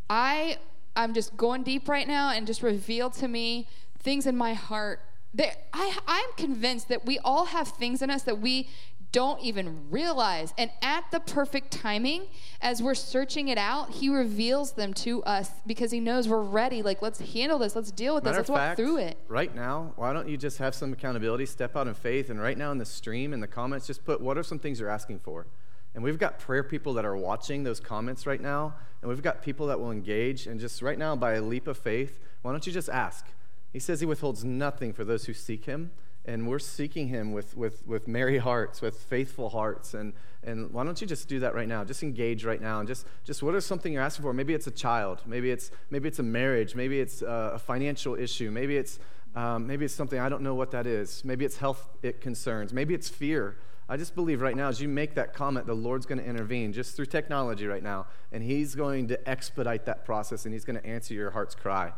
[0.09, 0.59] I
[0.95, 5.01] I'm just going deep right now, and just reveal to me things in my heart
[5.35, 8.69] there, I, I'm convinced that we all have things in us that we
[9.13, 10.53] don't even realize.
[10.59, 12.27] And at the perfect timing,
[12.61, 16.83] as we're searching it out, He reveals them to us because He knows we're ready.
[16.83, 17.75] Like, let's handle this.
[17.75, 18.49] Let's deal with Matter this.
[18.49, 19.19] Let's fact, walk through it.
[19.29, 22.59] Right now, why don't you just have some accountability, step out in faith, and right
[22.59, 25.21] now in the stream, in the comments, just put what are some things you're asking
[25.21, 25.47] for?
[25.95, 29.43] And we've got prayer people that are watching those comments right now, and we've got
[29.43, 30.47] people that will engage.
[30.47, 33.27] And just right now, by a leap of faith, why don't you just ask?
[33.73, 35.91] He says he withholds nothing for those who seek him.
[36.25, 39.95] And we're seeking him with, with, with merry hearts, with faithful hearts.
[39.95, 40.13] And,
[40.45, 41.85] and why don't you just do that right now?
[41.85, 42.81] Just engage right now.
[42.81, 44.35] And just, just what is something you're asking for?
[44.35, 45.23] Maybe it's a child.
[45.25, 46.75] Maybe it's, maybe it's a marriage.
[46.75, 48.51] Maybe it's a financial issue.
[48.51, 48.99] Maybe it's,
[49.35, 51.25] um, maybe it's something, I don't know what that is.
[51.25, 52.75] Maybe it's health it concerns.
[52.75, 53.57] Maybe it's fear.
[53.89, 56.75] I just believe right now, as you make that comment, the Lord's going to intervene
[56.75, 58.07] just through technology right now.
[58.33, 61.93] And He's going to expedite that process and He's going to answer your heart's cry.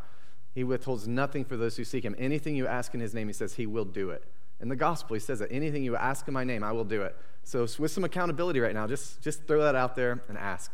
[0.53, 2.15] He withholds nothing for those who seek him.
[2.17, 4.23] Anything you ask in his name, he says he will do it.
[4.59, 7.01] In the gospel, he says that anything you ask in my name, I will do
[7.01, 7.15] it.
[7.43, 10.73] So, with some accountability right now, just, just throw that out there and ask.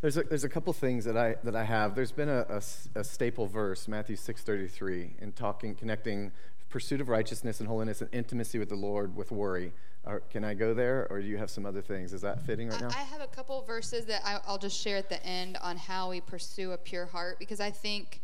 [0.00, 1.94] There's a, there's a couple things that I, that I have.
[1.94, 2.62] There's been a, a,
[2.98, 6.32] a staple verse, Matthew 6.33, in talking, connecting
[6.68, 9.72] pursuit of righteousness and holiness and intimacy with the Lord with worry.
[10.04, 12.12] Or, can I go there, or do you have some other things?
[12.12, 12.88] Is that fitting right now?
[12.90, 16.10] I have a couple verses that I, I'll just share at the end on how
[16.10, 18.20] we pursue a pure heart because I think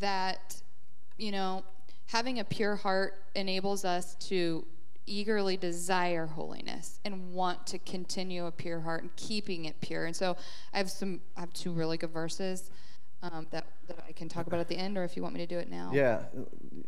[0.00, 0.62] that,
[1.18, 1.62] you know,
[2.06, 4.64] having a pure heart enables us to
[5.04, 10.06] eagerly desire holiness and want to continue a pure heart and keeping it pure.
[10.06, 10.36] And so
[10.72, 12.70] I have some, I have two really good verses
[13.22, 13.66] um, that,
[13.96, 15.58] that I can talk about at the end, or if you want me to do
[15.58, 15.90] it now.
[15.92, 16.22] Yeah,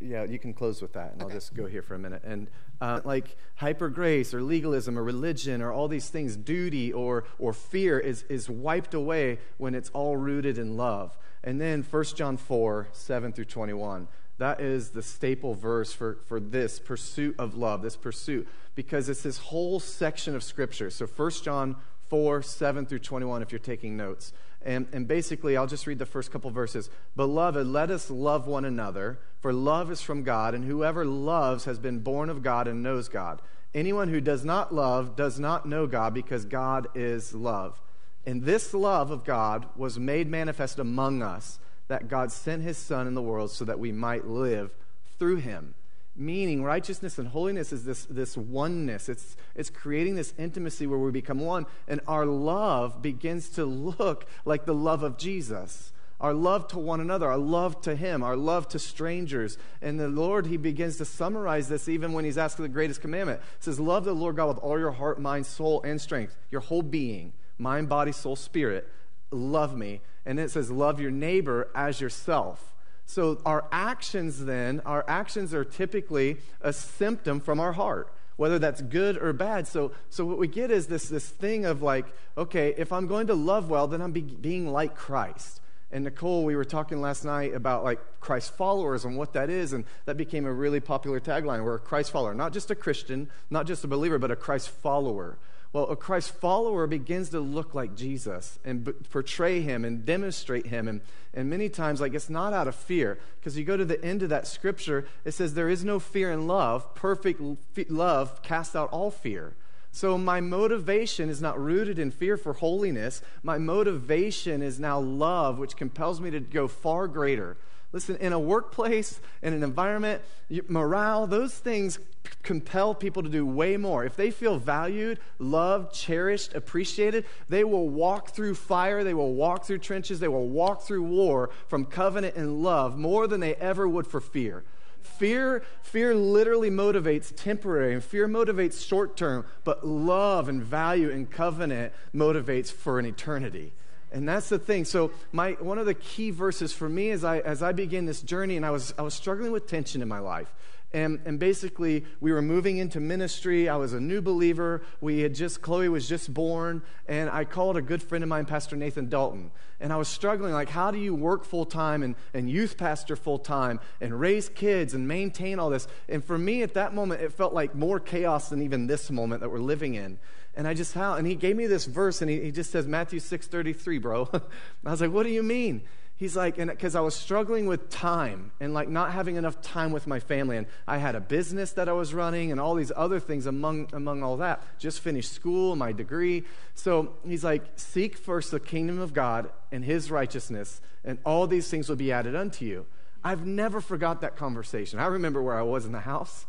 [0.01, 1.33] yeah, you can close with that, and okay.
[1.33, 2.23] I'll just go here for a minute.
[2.25, 2.49] And
[2.81, 7.53] uh, like hyper grace or legalism or religion or all these things, duty or, or
[7.53, 11.17] fear is, is wiped away when it's all rooted in love.
[11.45, 14.09] And then 1 John 4 7 through 21.
[14.39, 19.23] That is the staple verse for, for this pursuit of love, this pursuit, because it's
[19.23, 20.91] this whole section of Scripture.
[20.91, 21.77] So 1 John
[22.09, 24.33] 4 7 through 21, if you're taking notes.
[24.65, 26.89] And, and basically, I'll just read the first couple verses.
[27.17, 31.79] Beloved, let us love one another, for love is from God, and whoever loves has
[31.79, 33.43] been born of God and knows God.
[33.75, 37.81] Anyone who does not love does not know God, because God is love.
[38.25, 43.07] And this love of God was made manifest among us, that God sent his Son
[43.07, 44.75] in the world so that we might live
[45.19, 45.75] through him.
[46.15, 49.09] Meaning, righteousness and holiness is this, this oneness.
[49.09, 54.27] It's, it's creating this intimacy where we become one, and our love begins to look
[54.45, 55.93] like the love of Jesus.
[56.23, 59.59] our love to one another, our love to Him, our love to strangers.
[59.83, 63.41] And the Lord, He begins to summarize this even when He's asking the greatest commandment.
[63.57, 66.61] It says, Love the Lord God with all your heart, mind, soul, and strength, your
[66.61, 68.89] whole being, mind, body, soul, spirit.
[69.33, 70.01] Love me.
[70.25, 72.72] And it says, Love your neighbor as yourself.
[73.13, 78.81] So our actions then, our actions are typically a symptom from our heart whether that's
[78.81, 79.69] good or bad.
[79.69, 83.29] So, so what we get is this, this thing of like, okay, if I'm going
[83.29, 85.61] to love well, then I'm be, being like Christ.
[85.93, 89.75] And Nicole, we were talking last night about like Christ followers and what that is,
[89.75, 91.63] and that became a really popular tagline.
[91.63, 94.71] We're a Christ follower, not just a Christian, not just a believer, but a Christ
[94.71, 95.37] follower.
[95.73, 100.67] Well, a Christ follower begins to look like Jesus and b- portray him and demonstrate
[100.67, 100.87] him.
[100.87, 101.01] And,
[101.33, 103.19] and many times, like, it's not out of fear.
[103.41, 106.31] Because you go to the end of that scripture, it says, There is no fear
[106.31, 106.95] in love.
[106.95, 107.41] Perfect
[107.89, 109.55] love casts out all fear.
[109.93, 113.23] So my motivation is not rooted in fear for holiness.
[113.43, 117.57] My motivation is now love, which compels me to go far greater.
[117.93, 120.23] Listen, in a workplace, in an environment,
[120.69, 121.99] morale, those things
[122.43, 124.05] compel people to do way more.
[124.05, 129.65] If they feel valued, loved, cherished, appreciated, they will walk through fire, they will walk
[129.65, 133.87] through trenches, they will walk through war from covenant and love more than they ever
[133.87, 134.65] would for fear.
[135.03, 141.31] Fear, fear literally motivates temporary, and fear motivates short term, but love and value and
[141.31, 143.73] covenant motivates for an eternity.
[144.13, 144.85] And that's the thing.
[144.85, 148.21] So, my, one of the key verses for me as I, as I began this
[148.21, 150.53] journey, and I was, I was struggling with tension in my life.
[150.95, 153.69] And, and basically, we were moving into ministry.
[153.69, 154.83] I was a new believer.
[155.01, 156.83] We had just, Chloe was just born.
[157.09, 159.51] And I called a good friend of mine, Pastor Nathan Dalton.
[159.81, 163.17] And I was struggling, like, how do you work full time and, and youth pastor
[163.17, 165.89] full time and raise kids and maintain all this?
[166.11, 169.41] And for me, at that moment, it felt like more chaos than even this moment
[169.41, 170.19] that we're living in.
[170.55, 171.15] And I just, how?
[171.15, 174.29] And he gave me this verse, and he, he just says, Matthew 6.33, bro.
[174.85, 175.83] I was like, what do you mean?
[176.23, 179.91] he's like, and because I was struggling with time and like not having enough time
[179.91, 182.93] with my family, and I had a business that I was running and all these
[182.95, 184.63] other things among among all that.
[184.79, 186.45] Just finished school, my degree.
[186.75, 191.69] So he's like, seek first the kingdom of God and His righteousness, and all these
[191.69, 192.87] things will be added unto you.
[193.25, 195.01] I've never forgot that conversation.
[195.01, 196.47] I remember where I was in the house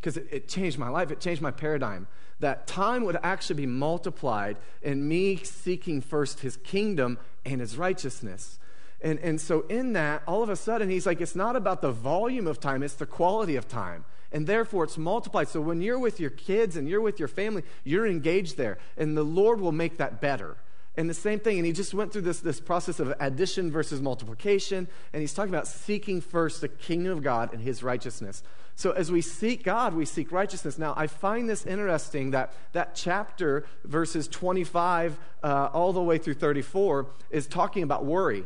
[0.00, 1.10] because it, it, changed my life.
[1.10, 2.06] It changed my paradigm.
[2.40, 8.58] That time would actually be multiplied in me seeking first his kingdom and his righteousness.
[9.02, 11.92] And, and so, in that, all of a sudden, he's like, it's not about the
[11.92, 14.04] volume of time, it's the quality of time.
[14.32, 15.48] And therefore, it's multiplied.
[15.48, 18.78] So, when you're with your kids and you're with your family, you're engaged there.
[18.96, 20.56] And the Lord will make that better.
[20.96, 24.02] And the same thing, and he just went through this, this process of addition versus
[24.02, 28.42] multiplication, and he's talking about seeking first the kingdom of God and his righteousness.
[28.80, 30.78] So as we seek God, we seek righteousness.
[30.78, 36.32] Now, I find this interesting that that chapter, verses 25 uh, all the way through
[36.32, 38.44] 34, is talking about worry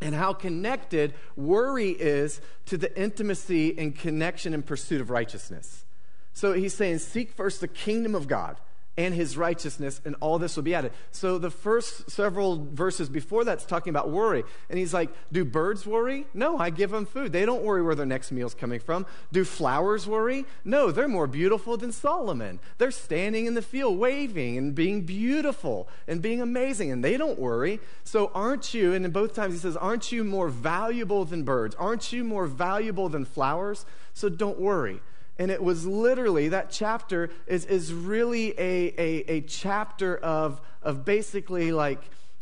[0.00, 5.84] and how connected worry is to the intimacy and connection and pursuit of righteousness.
[6.32, 8.56] So he's saying, Seek first the kingdom of God
[8.96, 10.92] and his righteousness, and all this will be added.
[11.10, 14.44] So the first several verses before that's talking about worry.
[14.70, 16.26] And he's like, Do birds worry?
[16.32, 17.32] No, I give them food.
[17.32, 19.04] They don't worry where their next meal's coming from.
[19.32, 20.44] Do flowers worry?
[20.64, 22.60] No, they're more beautiful than Solomon.
[22.78, 27.38] They're standing in the field waving and being beautiful and being amazing, and they don't
[27.38, 27.80] worry.
[28.04, 31.74] So aren't you, and in both times he says, Aren't you more valuable than birds?
[31.76, 33.86] Aren't you more valuable than flowers?
[34.12, 35.00] So don't worry.
[35.38, 41.04] And it was literally, that chapter is, is really a, a, a chapter of, of
[41.04, 42.00] basically like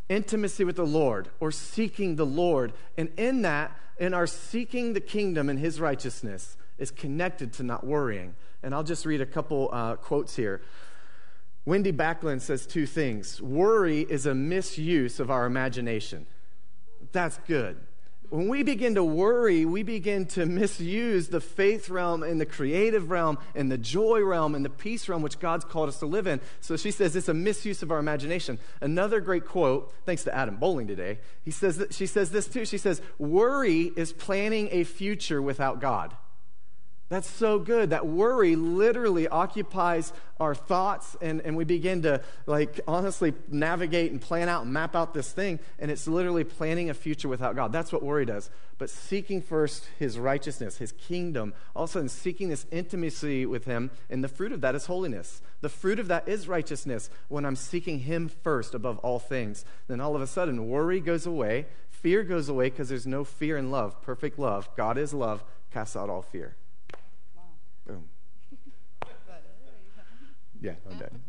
[0.08, 2.72] intimacy with the Lord or seeking the Lord.
[2.98, 7.86] And in that, in our seeking the kingdom and his righteousness, is connected to not
[7.86, 8.34] worrying.
[8.62, 10.60] And I'll just read a couple uh, quotes here.
[11.64, 16.26] Wendy Backlund says two things Worry is a misuse of our imagination.
[17.12, 17.80] That's good
[18.32, 23.10] when we begin to worry, we begin to misuse the faith realm and the creative
[23.10, 26.26] realm and the joy realm and the peace realm which God's called us to live
[26.26, 26.40] in.
[26.62, 28.58] So she says it's a misuse of our imagination.
[28.80, 32.64] Another great quote, thanks to Adam Bowling today, he says she says this too.
[32.64, 36.16] She says, Worry is planning a future without God.
[37.08, 37.90] That's so good.
[37.90, 44.20] That worry literally occupies our thoughts, and, and we begin to, like, honestly navigate and
[44.20, 47.70] plan out and map out this thing, and it's literally planning a future without God.
[47.70, 48.48] That's what worry does.
[48.78, 53.66] But seeking first His righteousness, His kingdom, all of a sudden seeking this intimacy with
[53.66, 55.42] Him, and the fruit of that is holiness.
[55.60, 59.66] The fruit of that is righteousness when I'm seeking Him first above all things.
[59.86, 63.58] Then all of a sudden, worry goes away, fear goes away because there's no fear
[63.58, 64.00] in love.
[64.00, 64.70] Perfect love.
[64.76, 66.56] God is love, casts out all fear.
[67.86, 68.04] Boom.
[70.60, 71.20] yeah, I'm done.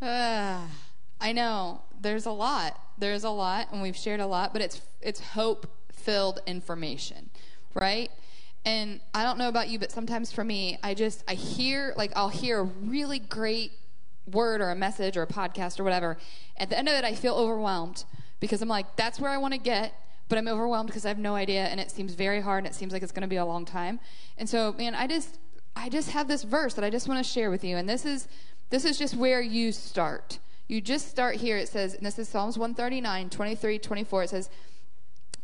[0.00, 0.66] Uh,
[1.22, 2.80] I know there's a lot.
[2.98, 7.30] There's a lot, and we've shared a lot, but it's it's hope filled information,
[7.74, 8.10] right?
[8.64, 12.12] And I don't know about you, but sometimes for me, I just I hear like
[12.16, 13.72] I'll hear a really great
[14.26, 16.16] word or a message or a podcast or whatever.
[16.56, 18.04] At the end of it, I feel overwhelmed
[18.38, 19.94] because I'm like, that's where I want to get,
[20.30, 22.76] but I'm overwhelmed because I have no idea, and it seems very hard, and it
[22.76, 24.00] seems like it's going to be a long time.
[24.38, 25.38] And so, man, I just
[25.76, 28.06] I just have this verse that I just want to share with you, and this
[28.06, 28.28] is
[28.70, 30.38] this is just where you start.
[30.68, 31.56] You just start here.
[31.56, 34.22] It says, and this is Psalms 139, 23, 24.
[34.22, 34.50] It says,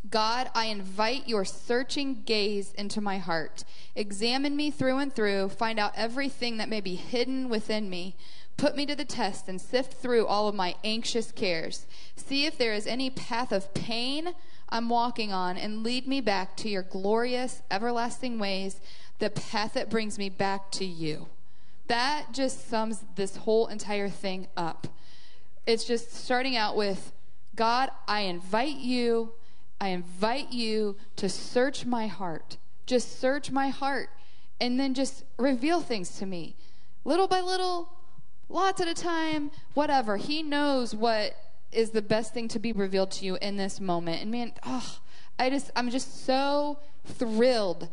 [0.08, 3.64] God, I invite your searching gaze into my heart.
[3.96, 5.48] Examine me through and through.
[5.48, 8.14] Find out everything that may be hidden within me.
[8.56, 11.86] Put me to the test and sift through all of my anxious cares.
[12.14, 14.34] See if there is any path of pain
[14.68, 18.80] I'm walking on, and lead me back to your glorious, everlasting ways,
[19.18, 21.28] the path that brings me back to you.
[21.86, 24.88] That just sums this whole entire thing up.
[25.66, 27.12] It's just starting out with
[27.54, 29.32] God, I invite you
[29.80, 32.56] I invite you to search my heart.
[32.86, 34.08] Just search my heart
[34.60, 36.54] and then just reveal things to me.
[37.04, 37.90] Little by little,
[38.48, 40.16] lots at a time, whatever.
[40.16, 41.36] He knows what
[41.72, 44.22] is the best thing to be revealed to you in this moment.
[44.22, 44.98] And man, oh,
[45.38, 47.88] I just I'm just so thrilled.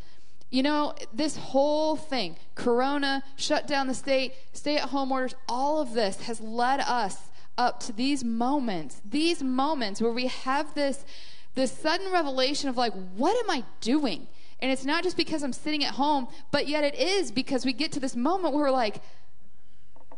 [0.49, 5.82] You know, this whole thing, corona, shut down the state, stay at home orders, all
[5.82, 7.17] of this has led us
[7.57, 11.05] up to these moments, these moments where we have this
[11.55, 14.28] this sudden revelation of like, what am I doing?
[14.59, 17.74] And it's not just because I'm sitting at home, but yet it is because we
[17.74, 19.01] get to this moment where we're like,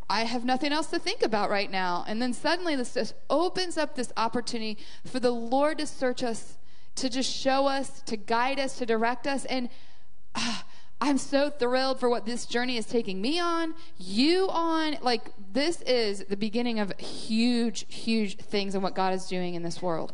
[0.10, 2.06] I have nothing else to think about right now.
[2.08, 6.58] And then suddenly this just opens up this opportunity for the Lord to search us,
[6.95, 9.45] to just show us, to guide us, to direct us.
[9.45, 9.70] And
[10.36, 10.62] uh,
[11.01, 14.97] I'm so thrilled for what this journey is taking me on, you on.
[15.01, 19.64] Like, this is the beginning of huge, huge things and what God is doing in
[19.64, 20.14] this world.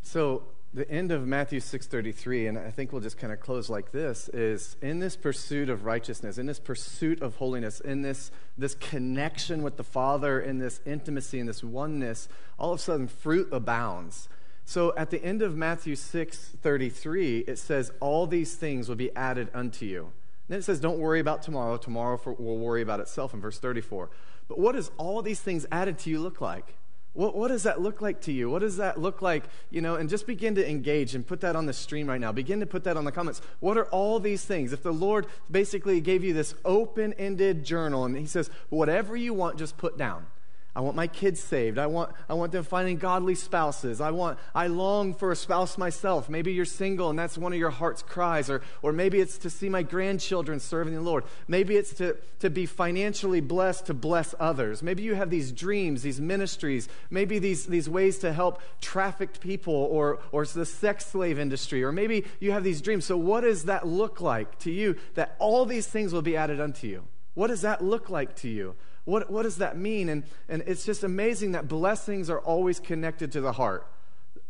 [0.00, 0.42] So
[0.74, 4.28] the end of Matthew 6:33 and I think we'll just kind of close like this
[4.30, 9.62] is in this pursuit of righteousness, in this pursuit of holiness, in this this connection
[9.62, 12.26] with the Father, in this intimacy, in this oneness,
[12.58, 14.28] all of a sudden fruit abounds.
[14.64, 19.50] So at the end of Matthew 6:33 it says all these things will be added
[19.52, 20.04] unto you.
[20.04, 23.58] And then it says don't worry about tomorrow, tomorrow will worry about itself in verse
[23.58, 24.08] 34.
[24.48, 26.76] But what does all these things added to you look like?
[27.14, 28.48] What, what does that look like to you?
[28.48, 29.44] What does that look like?
[29.70, 32.32] You know, and just begin to engage and put that on the stream right now.
[32.32, 33.42] Begin to put that on the comments.
[33.60, 34.72] What are all these things?
[34.72, 39.34] If the Lord basically gave you this open ended journal and He says, whatever you
[39.34, 40.26] want, just put down.
[40.74, 41.76] I want my kids saved.
[41.76, 44.00] I want, I want them finding godly spouses.
[44.00, 46.30] I want, I long for a spouse myself.
[46.30, 48.48] Maybe you're single and that's one of your heart's cries.
[48.48, 51.24] Or, or maybe it's to see my grandchildren serving the Lord.
[51.46, 54.82] Maybe it's to, to be financially blessed to bless others.
[54.82, 59.74] Maybe you have these dreams, these ministries, maybe these, these ways to help trafficked people
[59.74, 61.84] or, or the sex slave industry.
[61.84, 63.04] Or maybe you have these dreams.
[63.04, 66.60] So what does that look like to you that all these things will be added
[66.60, 67.04] unto you?
[67.34, 68.74] What does that look like to you?
[69.04, 70.08] What, what does that mean?
[70.08, 73.86] And, and it's just amazing that blessings are always connected to the heart.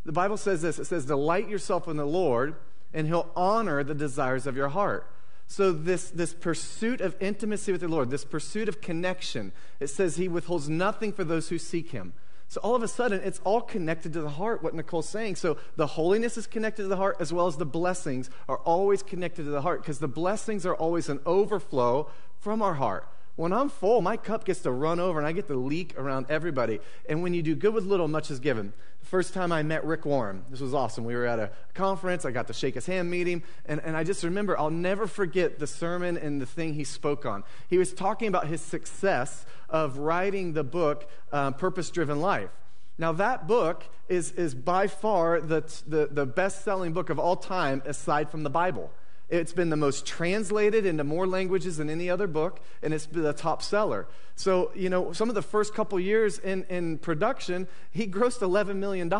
[0.05, 2.57] The Bible says this it says, Delight yourself in the Lord,
[2.93, 5.09] and he'll honor the desires of your heart.
[5.47, 10.17] So, this, this pursuit of intimacy with the Lord, this pursuit of connection, it says
[10.17, 12.15] he withholds nothing for those who seek him.
[12.49, 15.37] So, all of a sudden, it's all connected to the heart, what Nicole's saying.
[15.37, 19.03] So, the holiness is connected to the heart, as well as the blessings are always
[19.03, 23.07] connected to the heart, because the blessings are always an overflow from our heart.
[23.35, 26.27] When I'm full, my cup gets to run over and I get to leak around
[26.29, 26.81] everybody.
[27.09, 28.75] And when you do good with little, much is given.
[29.01, 31.05] The first time I met Rick Warren, this was awesome.
[31.05, 33.97] We were at a conference, I got to shake his hand, meet him, and, and
[33.97, 37.43] I just remember, I'll never forget the sermon and the thing he spoke on.
[37.69, 42.51] He was talking about his success of writing the book, uh, Purpose Driven Life.
[42.99, 47.37] Now, that book is, is by far the, the, the best selling book of all
[47.37, 48.93] time, aside from the Bible.
[49.33, 53.25] It's been the most translated into more languages than any other book, and it's been
[53.25, 54.07] a top seller.
[54.37, 58.77] So, you know, some of the first couple years in, in production, he grossed $11
[58.77, 59.11] million.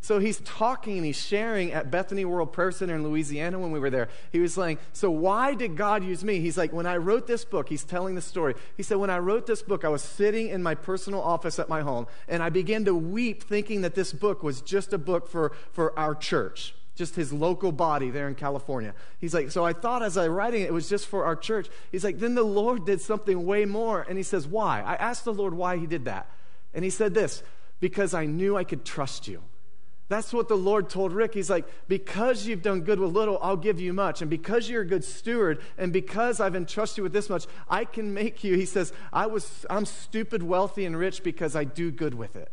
[0.00, 3.80] So he's talking and he's sharing at Bethany World Prayer Center in Louisiana when we
[3.80, 4.08] were there.
[4.30, 6.38] He was saying, So why did God use me?
[6.38, 8.54] He's like, When I wrote this book, he's telling the story.
[8.76, 11.68] He said, When I wrote this book, I was sitting in my personal office at
[11.68, 15.26] my home, and I began to weep thinking that this book was just a book
[15.26, 18.94] for, for our church just his local body there in California.
[19.20, 21.68] He's like, so I thought as I writing it, it was just for our church.
[21.90, 24.06] He's like, then the Lord did something way more.
[24.08, 24.80] And he says, why?
[24.82, 26.30] I asked the Lord why he did that.
[26.72, 27.42] And he said this,
[27.80, 29.42] because I knew I could trust you.
[30.08, 31.34] That's what the Lord told Rick.
[31.34, 34.20] He's like, because you've done good with little, I'll give you much.
[34.20, 37.86] And because you're a good steward, and because I've entrusted you with this much, I
[37.86, 38.54] can make you.
[38.54, 42.52] He says, I was, I'm stupid, wealthy, and rich because I do good with it.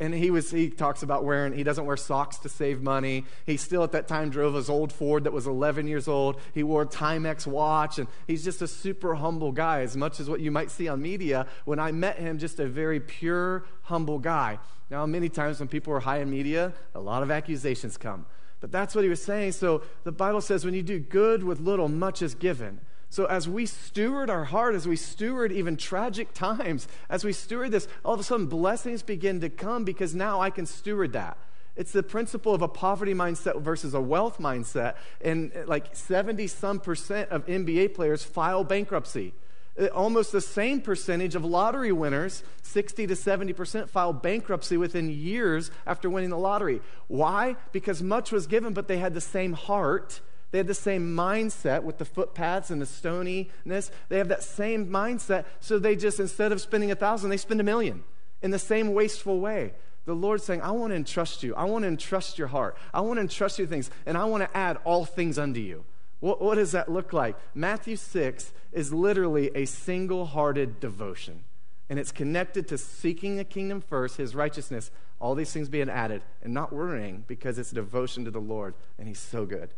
[0.00, 3.26] And he was he talks about wearing he doesn't wear socks to save money.
[3.44, 6.40] He still at that time drove his old Ford that was 11 years old.
[6.54, 10.30] He wore a Timex watch and he's just a super humble guy as much as
[10.30, 11.46] what you might see on media.
[11.66, 14.58] When I met him just a very pure humble guy.
[14.90, 18.24] Now many times when people are high in media, a lot of accusations come.
[18.60, 19.52] But that's what he was saying.
[19.52, 22.80] So the Bible says when you do good with little much is given.
[23.10, 27.72] So, as we steward our heart, as we steward even tragic times, as we steward
[27.72, 31.36] this, all of a sudden blessings begin to come because now I can steward that.
[31.76, 34.94] It's the principle of a poverty mindset versus a wealth mindset.
[35.20, 39.34] And like 70 some percent of NBA players file bankruptcy.
[39.78, 45.70] Uh, almost the same percentage of lottery winners, 60 to 70%, file bankruptcy within years
[45.86, 46.80] after winning the lottery.
[47.08, 47.56] Why?
[47.72, 50.20] Because much was given, but they had the same heart
[50.50, 53.90] they had the same mindset with the footpaths and the stoniness.
[54.08, 55.44] They have that same mindset.
[55.60, 58.02] So they just, instead of spending a thousand, they spend a million
[58.42, 59.74] in the same wasteful way.
[60.06, 61.54] The Lord's saying, I want to entrust you.
[61.54, 62.76] I want to entrust your heart.
[62.92, 65.84] I want to entrust you things, and I want to add all things unto you.
[66.18, 67.36] What, what does that look like?
[67.54, 71.44] Matthew 6 is literally a single hearted devotion.
[71.88, 74.90] And it's connected to seeking the kingdom first, his righteousness,
[75.20, 79.06] all these things being added, and not worrying because it's devotion to the Lord, and
[79.06, 79.70] he's so good.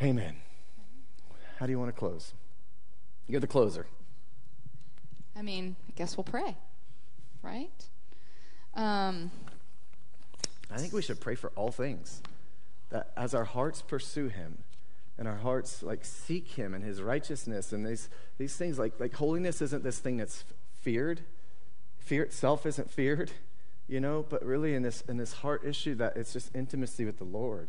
[0.00, 0.36] Amen.
[1.58, 2.32] How do you want to close?
[3.28, 3.86] You're the closer.
[5.36, 6.56] I mean, I guess we'll pray,
[7.42, 7.70] right?
[8.74, 9.30] Um,
[10.70, 12.22] I think we should pray for all things.
[12.90, 14.58] That as our hearts pursue Him,
[15.18, 19.14] and our hearts like seek Him and His righteousness, and these these things like like
[19.14, 20.44] holiness isn't this thing that's
[20.80, 21.20] feared.
[21.98, 23.30] Fear itself isn't feared,
[23.88, 24.26] you know.
[24.28, 27.68] But really, in this in this heart issue, that it's just intimacy with the Lord.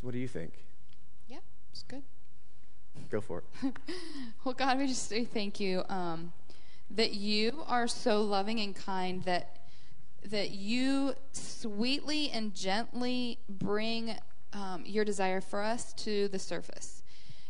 [0.00, 0.54] What do you think?
[1.72, 2.02] It's good.
[3.10, 3.72] Go for it.
[4.44, 6.32] well, God, we just say thank you um,
[6.90, 9.56] that you are so loving and kind that
[10.26, 14.14] that you sweetly and gently bring
[14.52, 17.02] um, your desire for us to the surface.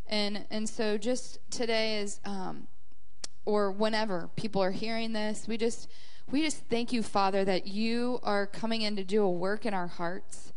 [0.06, 2.66] And and so just today is um,
[3.44, 5.88] or whenever people are hearing this, we just
[6.30, 9.74] we just thank you, Father, that you are coming in to do a work in
[9.74, 10.52] our hearts.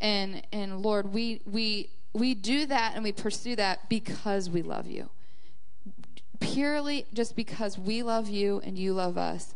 [0.00, 4.86] And and Lord, we we we do that and we pursue that because we love
[4.86, 5.10] you.
[6.40, 9.54] Purely just because we love you and you love us.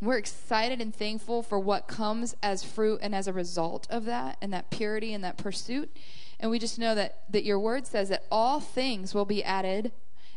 [0.00, 4.36] We're excited and thankful for what comes as fruit and as a result of that
[4.42, 5.96] and that purity and that pursuit.
[6.38, 9.92] And we just know that, that your word says that all things will be added.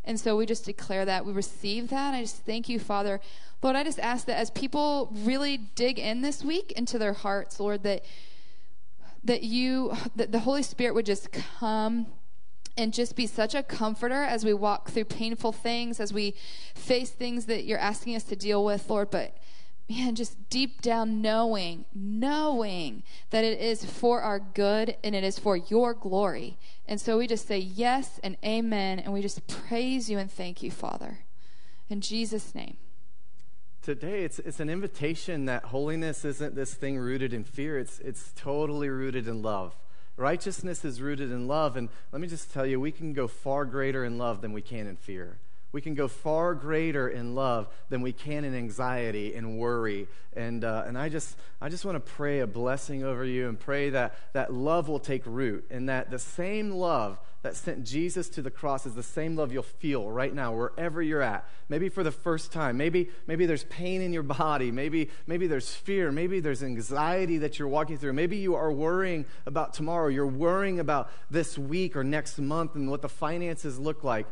[0.06, 1.26] And so we just declare that.
[1.26, 2.14] We receive that.
[2.14, 3.20] I just thank you, Father.
[3.62, 7.60] Lord, I just ask that as people really dig in this week into their hearts,
[7.60, 8.06] Lord, that
[9.28, 12.08] that you, that the Holy Spirit would just come
[12.78, 16.36] and just be such a comforter as we walk through painful things, as we
[16.76, 19.10] face things that you're asking us to deal with, Lord.
[19.10, 19.38] But
[19.90, 25.40] man, just deep down knowing, knowing that it is for our good and it is
[25.40, 26.58] for your glory.
[26.88, 30.64] And so we just say yes and amen, and we just praise you and thank
[30.64, 31.20] you, Father.
[31.90, 32.78] In Jesus' name
[33.88, 37.80] today it's, it's an invitation that holiness isn't this thing rooted in fear.
[37.80, 39.78] It's, it's totally rooted in love.
[40.18, 43.64] Righteousness is rooted in love and let me just tell you we can go far
[43.64, 45.38] greater in love than we can in fear.
[45.72, 50.10] We can go far greater in love than we can in anxiety and worry.
[50.36, 53.58] And, uh, and I just, I just want to pray a blessing over you and
[53.58, 58.28] pray that, that love will take root and that the same love that sent Jesus
[58.28, 61.48] to the cross is the same love you'll feel right now, wherever you're at.
[61.70, 62.76] Maybe for the first time.
[62.76, 64.70] Maybe, maybe there's pain in your body.
[64.70, 66.12] Maybe, maybe there's fear.
[66.12, 68.12] Maybe there's anxiety that you're walking through.
[68.12, 70.10] Maybe you are worrying about tomorrow.
[70.10, 74.28] You're worrying about this week or next month and what the finances look like.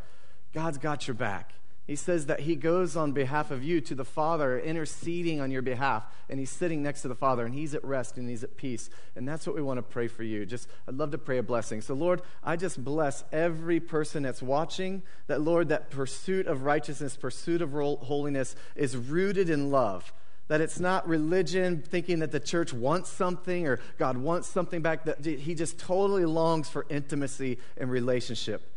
[0.53, 1.53] God's got your back.
[1.87, 5.61] He says that he goes on behalf of you to the Father, interceding on your
[5.61, 8.57] behalf, and he's sitting next to the Father, and he's at rest and he's at
[8.57, 8.89] peace.
[9.15, 10.47] And that's what we want to pray for you.
[10.47, 11.81] Just, I'd love to pray a blessing.
[11.81, 17.15] So, Lord, I just bless every person that's watching that, Lord, that pursuit of righteousness,
[17.15, 20.11] pursuit of holiness is rooted in love.
[20.47, 25.05] That it's not religion thinking that the church wants something or God wants something back,
[25.05, 28.71] that he just totally longs for intimacy and relationship.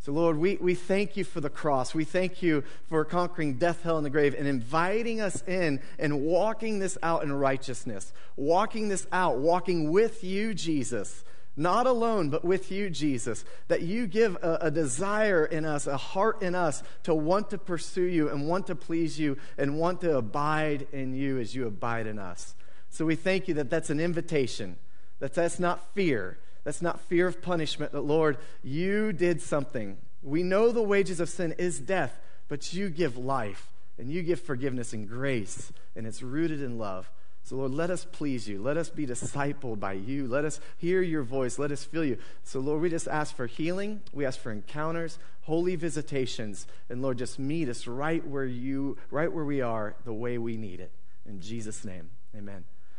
[0.00, 1.94] So, Lord, we, we thank you for the cross.
[1.94, 6.22] We thank you for conquering death, hell, and the grave and inviting us in and
[6.22, 8.12] walking this out in righteousness.
[8.36, 11.24] Walking this out, walking with you, Jesus.
[11.56, 13.44] Not alone, but with you, Jesus.
[13.66, 17.58] That you give a, a desire in us, a heart in us to want to
[17.58, 21.66] pursue you and want to please you and want to abide in you as you
[21.66, 22.54] abide in us.
[22.90, 24.76] So we thank you that that's an invitation,
[25.18, 26.38] that that's not fear
[26.68, 29.96] that's not fear of punishment, that Lord, you did something.
[30.22, 34.38] We know the wages of sin is death, but you give life and you give
[34.38, 37.10] forgiveness and grace, and it's rooted in love.
[37.42, 38.60] So, Lord, let us please you.
[38.60, 40.26] Let us be discipled by you.
[40.26, 41.58] Let us hear your voice.
[41.58, 42.18] Let us feel you.
[42.44, 44.02] So, Lord, we just ask for healing.
[44.12, 46.66] We ask for encounters, holy visitations.
[46.90, 50.58] And, Lord, just meet us right where you, right where we are, the way we
[50.58, 50.92] need it.
[51.24, 52.64] In Jesus' name, amen.